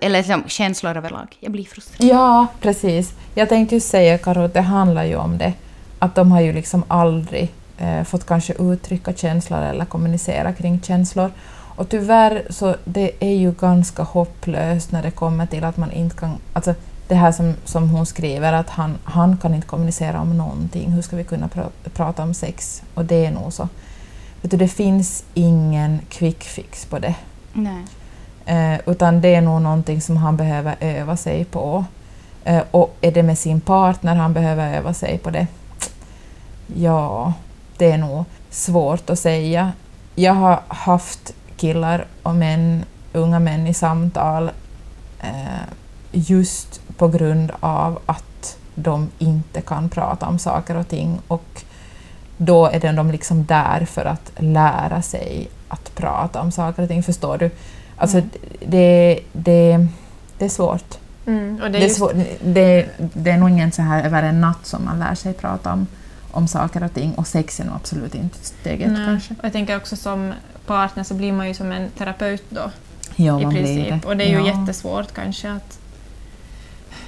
Eller 0.00 0.18
liksom, 0.18 0.44
känslor 0.46 0.96
överlag. 0.96 1.36
Jag 1.40 1.52
blir 1.52 1.64
frustrerad. 1.64 2.16
Ja, 2.16 2.46
precis. 2.60 3.14
Jag 3.34 3.48
tänkte 3.48 3.74
ju 3.74 3.80
säga, 3.80 4.18
Karo, 4.18 4.44
att 4.44 4.54
det 4.54 4.60
handlar 4.60 5.04
ju 5.04 5.16
om 5.16 5.38
det. 5.38 5.52
Att 5.98 6.14
de 6.14 6.32
har 6.32 6.40
ju 6.40 6.52
liksom 6.52 6.84
aldrig 6.88 7.52
eh, 7.78 8.04
fått 8.04 8.26
kanske 8.26 8.52
uttrycka 8.52 9.12
känslor 9.12 9.58
eller 9.58 9.84
kommunicera 9.84 10.52
kring 10.52 10.80
känslor. 10.82 11.30
Och 11.76 11.88
tyvärr 11.88 12.46
så 12.50 12.76
det 12.84 13.12
är 13.20 13.34
ju 13.34 13.52
ganska 13.52 14.02
hopplöst 14.02 14.92
när 14.92 15.02
det 15.02 15.10
kommer 15.10 15.46
till 15.46 15.64
att 15.64 15.76
man 15.76 15.92
inte 15.92 16.16
kan... 16.16 16.36
Alltså, 16.52 16.74
det 17.08 17.14
här 17.14 17.32
som, 17.32 17.54
som 17.64 17.90
hon 17.90 18.06
skriver, 18.06 18.52
att 18.52 18.70
han, 18.70 18.98
han 19.04 19.36
kan 19.36 19.54
inte 19.54 19.66
kommunicera 19.66 20.20
om 20.20 20.36
någonting. 20.36 20.92
Hur 20.92 21.02
ska 21.02 21.16
vi 21.16 21.24
kunna 21.24 21.48
pr 21.48 21.60
prata 21.94 22.22
om 22.22 22.34
sex? 22.34 22.82
Och 22.94 23.04
det 23.04 23.26
är 23.26 23.30
nog 23.30 23.52
så. 23.52 23.68
Vet 24.42 24.50
du, 24.50 24.56
det 24.56 24.68
finns 24.68 25.24
ingen 25.34 26.00
quick 26.08 26.44
fix 26.44 26.84
på 26.84 26.98
det. 26.98 27.14
Nej. 27.52 27.84
Eh, 28.44 28.80
utan 28.86 29.20
det 29.20 29.34
är 29.34 29.40
nog 29.40 29.62
någonting 29.62 30.00
som 30.00 30.16
han 30.16 30.36
behöver 30.36 30.76
öva 30.80 31.16
sig 31.16 31.44
på. 31.44 31.84
Eh, 32.44 32.62
och 32.70 32.96
är 33.00 33.12
det 33.12 33.22
med 33.22 33.38
sin 33.38 33.60
partner 33.60 34.14
han 34.14 34.32
behöver 34.32 34.74
öva 34.76 34.94
sig 34.94 35.18
på 35.18 35.30
det? 35.30 35.46
Ja, 36.66 37.32
det 37.76 37.90
är 37.92 37.98
nog 37.98 38.24
svårt 38.50 39.10
att 39.10 39.18
säga. 39.18 39.72
Jag 40.14 40.34
har 40.34 40.60
haft 40.68 41.34
killar 41.56 42.06
och 42.22 42.34
män, 42.34 42.84
unga 43.12 43.38
män 43.38 43.66
i 43.66 43.74
samtal 43.74 44.50
eh, 45.20 45.64
just 46.12 46.80
på 46.96 47.08
grund 47.08 47.52
av 47.60 47.98
att 48.06 48.56
de 48.74 49.08
inte 49.18 49.60
kan 49.60 49.88
prata 49.88 50.26
om 50.26 50.38
saker 50.38 50.76
och 50.76 50.88
ting 50.88 51.18
och 51.28 51.64
då 52.42 52.66
är 52.66 52.92
de 52.92 53.10
liksom 53.10 53.44
där 53.44 53.84
för 53.84 54.04
att 54.04 54.32
lära 54.36 55.02
sig 55.02 55.48
att 55.68 55.94
prata 55.94 56.40
om 56.40 56.52
saker 56.52 56.82
och 56.82 56.88
ting, 56.88 57.02
förstår 57.02 57.38
du? 57.38 57.50
Alltså 57.96 58.18
mm. 58.18 58.30
det, 58.66 59.20
det, 59.32 59.86
det 60.38 60.44
är 60.44 60.48
svårt. 60.48 60.98
Mm, 61.26 61.60
och 61.62 61.70
det, 61.70 61.78
är 61.78 61.80
det, 61.80 61.86
är 61.86 61.88
svårt. 61.88 62.12
Det, 62.44 62.86
det 62.98 63.30
är 63.30 63.36
nog 63.36 63.50
ingen 63.50 63.72
så 63.72 63.82
här 63.82 64.04
över 64.04 64.22
en 64.22 64.40
natt 64.40 64.66
som 64.66 64.84
man 64.84 64.98
lär 64.98 65.14
sig 65.14 65.32
prata 65.32 65.72
om, 65.72 65.86
om 66.30 66.48
saker 66.48 66.84
och 66.84 66.94
ting 66.94 67.14
och 67.14 67.26
sex 67.26 67.60
är 67.60 67.64
nog 67.64 67.74
absolut 67.74 68.14
inte 68.14 68.38
steget 68.42 68.92
nej. 68.92 69.06
kanske. 69.06 69.34
Och 69.38 69.44
jag 69.44 69.52
tänker 69.52 69.76
också 69.76 69.96
som 69.96 70.32
partner 70.66 71.04
så 71.04 71.14
blir 71.14 71.32
man 71.32 71.48
ju 71.48 71.54
som 71.54 71.72
en 71.72 71.90
terapeut 71.90 72.44
då. 72.48 72.70
Ja, 73.16 73.40
i 73.40 73.44
princip. 73.44 74.06
Och 74.06 74.16
det 74.16 74.24
är 74.24 74.28
ju 74.28 74.46
ja. 74.46 74.46
jättesvårt 74.46 75.14
kanske 75.14 75.52
att... 75.52 75.78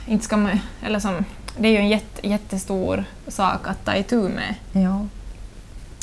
Inte 0.06 0.24
ska 0.24 0.36
man, 0.36 0.60
eller 0.82 0.98
som, 0.98 1.24
det 1.58 1.68
är 1.68 1.72
ju 1.72 1.78
en 1.78 1.88
jätte, 1.88 2.28
jättestor 2.28 3.04
sak 3.28 3.68
att 3.68 3.84
ta 3.84 3.94
itu 3.96 4.28
med. 4.28 4.54
Ja. 4.72 5.06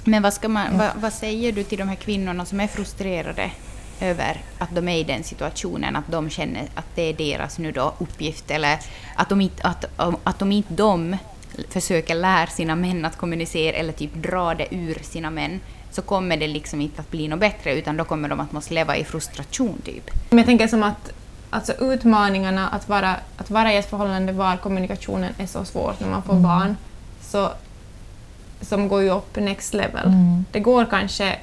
Men 0.05 0.23
vad, 0.23 0.33
ska 0.33 0.49
man, 0.49 0.65
Ja. 0.71 0.77
vad, 0.77 1.01
vad 1.01 1.13
säger 1.13 1.51
du 1.51 1.63
till 1.63 1.77
de 1.77 1.87
här 1.87 1.95
kvinnorna 1.95 2.45
som 2.45 2.59
är 2.59 2.67
frustrerade 2.67 3.51
över 4.01 4.41
att 4.57 4.75
de 4.75 4.87
är 4.87 4.97
i 4.97 5.03
den 5.03 5.23
situationen, 5.23 5.95
att 5.95 6.07
de 6.07 6.29
känner 6.29 6.63
att 6.75 6.85
det 6.95 7.01
är 7.01 7.13
deras 7.13 7.57
nu 7.57 7.71
då 7.71 7.93
uppgift, 7.97 8.51
eller 8.51 8.79
att 9.15 9.29
de 9.29 9.41
inte, 9.41 9.63
att, 9.63 9.85
att 10.23 10.39
de, 10.39 10.51
inte 10.51 10.73
de 10.73 11.17
försöker 11.69 12.15
lära 12.15 12.47
sina 12.47 12.75
män 12.75 13.05
att 13.05 13.17
kommunicera 13.17 13.75
eller 13.75 13.93
typ 13.93 14.13
dra 14.13 14.53
det 14.53 14.67
ur 14.71 14.99
sina 15.03 15.29
män, 15.29 15.59
så 15.91 16.01
kommer 16.01 16.37
det 16.37 16.47
liksom 16.47 16.81
inte 16.81 17.01
att 17.01 17.11
bli 17.11 17.27
något 17.27 17.39
bättre, 17.39 17.73
utan 17.73 17.97
då 17.97 18.03
kommer 18.03 18.29
de 18.29 18.39
att 18.39 18.51
måste 18.51 18.73
leva 18.73 18.97
i 18.97 19.03
frustration 19.03 19.81
typ. 19.85 20.09
Men 20.29 20.37
jag 20.37 20.45
tänker 20.45 20.67
som 20.67 20.83
att 20.83 21.11
alltså 21.49 21.73
utmaningarna 21.73 22.67
att 22.69 22.89
vara, 22.89 23.15
att 23.37 23.49
vara 23.49 23.73
i 23.73 23.77
ett 23.77 23.89
förhållande 23.89 24.33
var 24.33 24.57
kommunikationen 24.57 25.33
är 25.37 25.45
så 25.45 25.65
svårt 25.65 25.99
när 25.99 26.07
man 26.09 26.23
får 26.23 26.33
barn, 26.33 26.75
så, 27.21 27.51
som 28.61 28.87
går 28.87 29.01
ju 29.01 29.09
upp 29.09 29.35
next 29.35 29.73
level. 29.73 30.05
Mm. 30.05 30.45
Det 30.51 30.59
går 30.59 30.85
kanske, 30.85 31.35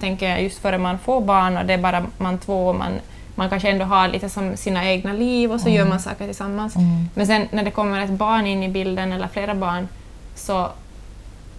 tänker 0.00 0.28
jag, 0.30 0.42
just 0.42 0.58
före 0.58 0.78
man 0.78 0.98
får 0.98 1.20
barn 1.20 1.56
och 1.56 1.64
det 1.66 1.74
är 1.74 1.78
bara 1.78 2.06
man 2.18 2.38
två 2.38 2.68
och 2.68 2.74
man, 2.74 2.92
man 3.34 3.50
kanske 3.50 3.70
ändå 3.70 3.84
har 3.84 4.08
lite 4.08 4.28
som 4.28 4.56
sina 4.56 4.84
egna 4.90 5.12
liv 5.12 5.52
och 5.52 5.60
så 5.60 5.68
gör 5.68 5.84
man 5.86 6.00
saker 6.00 6.26
tillsammans. 6.26 6.76
Mm. 6.76 7.08
Men 7.14 7.26
sen 7.26 7.46
när 7.50 7.62
det 7.62 7.70
kommer 7.70 8.00
ett 8.00 8.10
barn 8.10 8.46
in 8.46 8.62
i 8.62 8.68
bilden, 8.68 9.12
eller 9.12 9.28
flera 9.28 9.54
barn, 9.54 9.88
så 10.34 10.68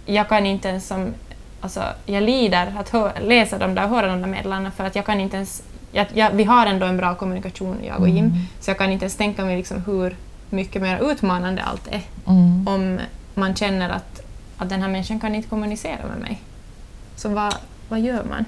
jag 0.06 0.28
kan 0.28 0.46
inte 0.46 0.68
ens 0.68 0.86
som... 0.86 1.14
Alltså, 1.60 1.82
jag 2.06 2.22
lider 2.22 2.74
att 2.78 2.88
hö- 2.88 3.20
läsa 3.20 3.58
de 3.58 3.74
där, 3.74 3.86
höra 3.88 4.06
de 4.06 4.20
där 4.20 4.28
meddelandena 4.28 4.70
för 4.70 4.84
att 4.84 4.96
jag 4.96 5.06
kan 5.06 5.20
inte 5.20 5.36
ens... 5.36 5.62
Jag, 5.92 6.06
jag, 6.14 6.30
vi 6.30 6.44
har 6.44 6.66
ändå 6.66 6.86
en 6.86 6.96
bra 6.96 7.14
kommunikation, 7.14 7.76
jag 7.86 8.00
och 8.00 8.08
Jim, 8.08 8.32
så 8.60 8.70
jag 8.70 8.78
kan 8.78 8.90
inte 8.90 9.04
ens 9.04 9.16
tänka 9.16 9.44
mig 9.44 9.56
liksom 9.56 9.82
hur 9.86 10.16
mycket 10.50 10.82
mer 10.82 11.10
utmanande 11.10 11.62
allt 11.62 11.88
är 11.88 12.00
Mm. 12.26 12.68
om 12.68 12.98
man 13.34 13.54
känner 13.54 13.90
att, 13.90 14.20
att 14.58 14.68
den 14.68 14.82
här 14.82 14.88
människan 14.88 15.20
kan 15.20 15.34
inte 15.34 15.48
kommunicera 15.48 16.06
med 16.06 16.18
mig. 16.18 16.42
Så 17.16 17.28
vad, 17.28 17.54
vad 17.88 18.00
gör 18.00 18.24
man? 18.24 18.44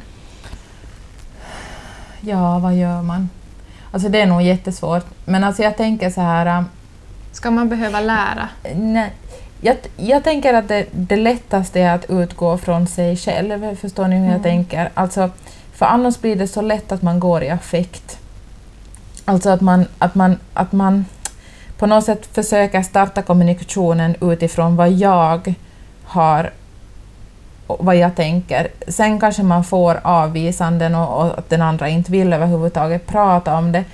Ja, 2.21 2.59
vad 2.59 2.75
gör 2.75 3.03
man? 3.03 3.31
Alltså 3.91 4.09
det 4.09 4.21
är 4.21 4.27
nog 4.27 4.43
jättesvårt. 4.43 5.05
Men 5.25 5.45
alltså 5.45 5.63
jag 5.63 5.77
tänker 5.77 6.11
så 6.11 6.21
här... 6.21 6.47
ähm, 6.59 6.65
Ska 7.33 7.51
man 7.51 7.69
behöva 7.69 8.01
lära? 8.01 8.49
Nej, 8.75 9.13
jag, 9.61 9.77
jag 9.97 10.25
tänker 10.25 10.55
att 10.55 10.69
det, 10.69 10.87
det 10.93 11.17
lättaste 11.17 11.81
är 11.81 11.95
att 11.95 12.11
utgå 12.11 12.59
från 12.59 12.87
sig 12.87 13.17
själv. 13.17 13.77
Förstår 13.77 14.09
ni 14.09 14.17
hur 14.17 14.33
jag 14.33 14.43
tänker? 14.43 14.91
Alltså, 14.95 15.31
för 15.73 15.87
annars 15.87 16.21
blir 16.21 16.37
det 16.37 16.49
så 16.49 16.63
lätt 16.63 16.93
att 16.93 17.03
man 17.03 17.21
går 17.21 17.43
i 17.43 17.51
affekt. 17.51 18.19
Alltså 19.25 19.51
att 19.51 19.61
man, 19.61 19.87
att 19.99 20.15
man, 20.15 20.39
att 20.55 20.73
man 20.73 21.05
på 21.79 21.87
något 21.87 22.05
sätt 22.05 22.27
försöker 22.27 22.83
starta 22.83 23.23
kommunikationen 23.23 24.15
utifrån 24.21 24.77
vad 24.77 24.91
jag 24.91 25.55
har 26.05 26.51
vad 27.67 27.97
jag 27.97 28.15
tänker. 28.15 28.69
Sen 28.89 29.21
kanske 29.21 29.43
man 29.43 29.65
får 29.65 30.01
avvisanden 30.03 30.95
och, 30.95 31.21
och 31.21 31.39
att 31.39 31.51
den 31.51 31.63
andra 31.63 31.89
inte 31.89 32.13
vill 32.13 32.33
överhuvudtaget 32.33 33.07
prata 33.07 33.57
om 33.57 33.73
det. 33.73 33.85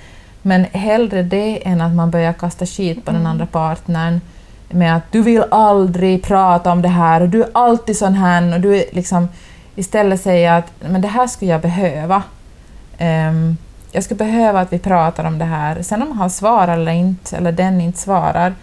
Men 0.41 0.63
hellre 0.63 1.23
det 1.23 1.67
än 1.67 1.81
att 1.81 1.95
man 1.95 2.11
börjar 2.11 2.33
kasta 2.33 2.65
skit 2.65 3.05
på 3.05 3.11
den 3.11 3.25
andra 3.27 3.45
partnern 3.45 4.21
med 4.69 4.95
att 4.95 5.11
du 5.11 5.21
vill 5.21 5.43
aldrig 5.51 6.23
prata 6.23 6.71
om 6.71 6.81
det 6.81 6.87
här 6.87 7.21
och 7.21 7.29
du 7.29 7.43
är 7.43 7.49
alltid 7.53 7.97
sån 7.97 8.13
här 8.13 8.53
och 8.53 8.61
du 8.61 8.75
är 8.75 8.83
liksom 8.91 9.27
istället 9.75 10.21
säga 10.21 10.55
att 10.55 10.71
men 10.79 11.01
det 11.01 11.07
här 11.07 11.27
skulle 11.27 11.51
jag 11.51 11.61
behöva. 11.61 12.23
Ehm, 12.97 13.57
jag 13.91 14.03
skulle 14.03 14.17
behöva 14.17 14.59
att 14.59 14.73
vi 14.73 14.79
pratar 14.79 15.23
om 15.23 15.37
det 15.37 15.45
här. 15.45 15.81
Sen 15.81 16.01
om 16.01 16.11
han 16.11 16.29
svarar 16.29 16.77
eller 16.77 16.91
inte, 16.91 17.37
eller 17.37 17.51
den 17.51 17.81
inte 17.81 17.99
svarar, 17.99 18.53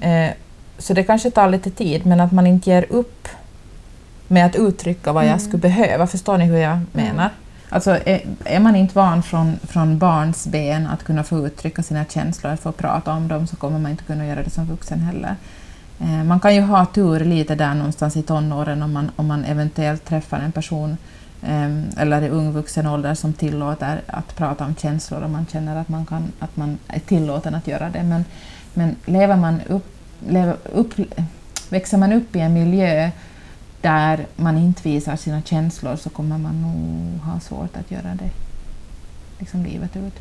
eh, 0.00 0.30
så 0.82 0.94
det 0.94 1.04
kanske 1.04 1.30
tar 1.30 1.48
lite 1.48 1.70
tid, 1.70 2.06
men 2.06 2.20
att 2.20 2.32
man 2.32 2.46
inte 2.46 2.70
ger 2.70 2.86
upp 2.90 3.28
med 4.28 4.46
att 4.46 4.56
uttrycka 4.56 5.12
vad 5.12 5.26
jag 5.26 5.40
skulle 5.40 5.60
behöva. 5.60 6.06
Förstår 6.06 6.38
ni 6.38 6.44
hur 6.44 6.58
jag 6.58 6.80
menar? 6.92 7.30
Alltså, 7.68 7.90
är, 7.90 8.20
är 8.44 8.60
man 8.60 8.76
inte 8.76 8.94
van 8.94 9.22
från, 9.22 9.58
från 9.62 9.98
barns 9.98 10.46
ben 10.46 10.86
att 10.86 11.04
kunna 11.04 11.24
få 11.24 11.46
uttrycka 11.46 11.82
sina 11.82 12.04
känslor, 12.04 12.56
få 12.56 12.72
prata 12.72 13.12
om 13.12 13.28
dem, 13.28 13.46
så 13.46 13.56
kommer 13.56 13.78
man 13.78 13.90
inte 13.90 14.04
kunna 14.04 14.26
göra 14.26 14.42
det 14.42 14.50
som 14.50 14.66
vuxen 14.66 15.00
heller. 15.00 15.36
Eh, 16.00 16.24
man 16.24 16.40
kan 16.40 16.54
ju 16.54 16.60
ha 16.60 16.86
tur 16.86 17.20
lite 17.20 17.54
där 17.54 17.74
någonstans 17.74 18.16
i 18.16 18.22
tonåren 18.22 18.82
om 18.82 18.92
man, 18.92 19.10
om 19.16 19.26
man 19.26 19.44
eventuellt 19.44 20.04
träffar 20.04 20.38
en 20.38 20.52
person 20.52 20.96
eh, 21.42 22.00
eller 22.02 22.22
i 22.22 22.28
ung 22.28 22.52
vuxen 22.52 22.86
ålder 22.86 23.14
som 23.14 23.32
tillåter 23.32 24.00
att 24.06 24.36
prata 24.36 24.64
om 24.64 24.74
känslor 24.74 25.22
och 25.22 25.30
man 25.30 25.46
känner 25.52 25.76
att 25.76 25.88
man, 25.88 26.06
kan, 26.06 26.32
att 26.38 26.56
man 26.56 26.78
är 26.88 27.00
tillåten 27.00 27.54
att 27.54 27.66
göra 27.66 27.90
det. 27.90 28.02
Men, 28.02 28.24
men 28.74 28.96
lever 29.04 29.36
man 29.36 29.60
upp, 29.68 29.91
lever 30.28 30.56
upp, 30.72 30.94
växer 31.70 31.98
man 31.98 32.12
upp 32.12 32.36
i 32.36 32.40
en 32.40 32.52
miljö 32.54 33.10
där 33.80 34.26
man 34.36 34.58
inte 34.58 34.82
visar 34.82 35.16
sina 35.16 35.42
känslor 35.42 35.96
så 35.96 36.10
kommer 36.10 36.38
man 36.38 36.62
nog 36.62 37.20
ha 37.20 37.40
svårt 37.40 37.76
att 37.76 37.90
göra 37.90 38.14
det 38.14 38.30
liksom 39.38 39.62
livet 39.62 39.96
ut. 39.96 40.14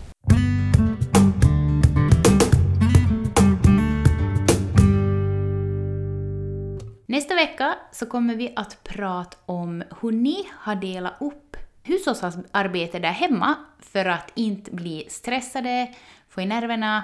Nästa 7.05 7.35
vecka 7.35 7.75
så 7.91 8.05
kommer 8.05 8.35
vi 8.35 8.53
att 8.55 8.83
prata 8.83 9.37
om 9.45 9.83
hur 10.01 10.11
ni 10.11 10.47
har 10.51 10.75
delat 10.75 11.13
upp 11.19 11.57
hushållsarbete 11.83 12.99
där 12.99 13.11
hemma 13.11 13.55
för 13.79 14.05
att 14.05 14.31
inte 14.35 14.71
bli 14.71 15.07
stressade, 15.09 15.93
få 16.29 16.41
i 16.41 16.45
nerverna 16.45 17.03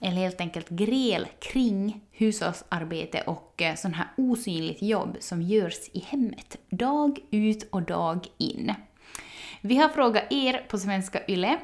eller 0.00 0.16
helt 0.16 0.40
enkelt 0.40 0.68
gräl 0.68 1.26
kring 1.38 2.00
hushållsarbete 2.12 3.22
och 3.26 3.52
sånt 3.58 3.78
sån 3.78 3.94
här 3.94 4.06
osynligt 4.16 4.82
jobb 4.82 5.16
som 5.20 5.42
görs 5.42 5.88
i 5.92 6.00
hemmet, 6.00 6.56
dag 6.70 7.18
ut 7.30 7.68
och 7.70 7.82
dag 7.82 8.26
in. 8.38 8.74
Vi 9.60 9.76
har 9.76 9.88
frågat 9.88 10.32
er 10.32 10.66
på 10.68 10.78
Svenska 10.78 11.20
Yle 11.28 11.58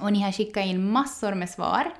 och 0.00 0.12
ni 0.12 0.22
har 0.22 0.32
skickat 0.32 0.66
in 0.66 0.90
massor 0.90 1.34
med 1.34 1.50
svar. 1.50 1.94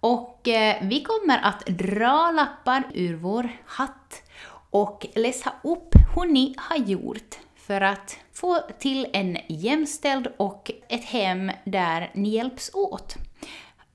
Och 0.00 0.48
eh, 0.48 0.76
vi 0.82 1.02
kommer 1.02 1.38
att 1.38 1.66
dra 1.66 2.30
lappar 2.30 2.82
ur 2.94 3.14
vår 3.14 3.48
hatt 3.66 4.22
och 4.70 5.06
läsa 5.14 5.52
upp 5.62 5.94
hur 6.14 6.32
ni 6.32 6.54
har 6.58 6.76
gjort 6.76 7.38
för 7.56 7.80
att 7.80 8.18
få 8.32 8.60
till 8.78 9.06
en 9.12 9.38
jämställd 9.48 10.28
och 10.36 10.70
ett 10.88 11.04
hem 11.04 11.50
där 11.64 12.10
ni 12.14 12.28
hjälps 12.28 12.70
åt. 12.74 13.16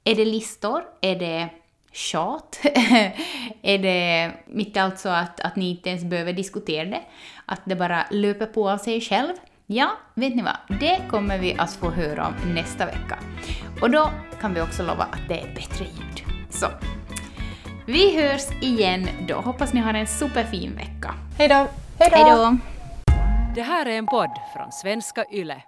Är 0.04 0.16
det 0.16 0.26
listor? 0.26 0.84
Är 1.02 1.16
det 1.16 1.50
tjat? 1.92 2.60
är 3.62 3.78
det 3.78 4.32
mitt 4.48 4.76
i 4.76 4.80
allt 4.80 5.00
så 5.00 5.10
att, 5.10 5.40
att 5.40 5.56
ni 5.56 5.70
inte 5.70 5.90
ens 5.90 6.04
behöver 6.04 6.34
diskutera 6.34 6.86
det? 6.86 7.02
Att 7.46 7.62
det 7.66 7.76
bara 7.76 8.06
löper 8.12 8.46
på 8.46 8.70
av 8.70 8.78
sig 8.78 9.02
själv? 9.02 9.34
Ja, 9.66 9.92
vet 10.14 10.36
ni 10.36 10.42
vad? 10.42 10.80
Det 10.80 11.02
kommer 11.10 11.38
vi 11.38 11.56
att 11.58 11.74
få 11.74 11.90
höra 11.90 12.28
om 12.28 12.54
nästa 12.54 12.86
vecka. 12.86 13.20
Och 13.82 13.92
då 13.92 14.10
kan 14.42 14.54
vi 14.54 14.62
också 14.62 14.84
lova 14.84 15.04
att 15.04 15.28
det 15.28 15.40
är 15.40 15.56
bättre 15.56 15.86
ljud. 15.86 16.24
Så, 16.50 16.68
vi 17.88 18.22
hörs 18.22 18.52
igen 18.62 19.08
då. 19.28 19.36
Hoppas 19.36 19.74
ni 19.74 19.80
har 19.80 19.94
en 19.94 20.08
superfin 20.08 20.76
vecka. 20.76 21.14
Hej 21.38 21.48
då! 21.48 21.68
Hej 22.00 22.24
då! 22.26 22.58
Det 23.56 23.62
här 23.62 23.86
är 23.86 23.98
en 23.98 24.06
podd 24.06 24.32
från 24.56 24.72
svenska 24.72 25.26
YLE. 25.34 25.62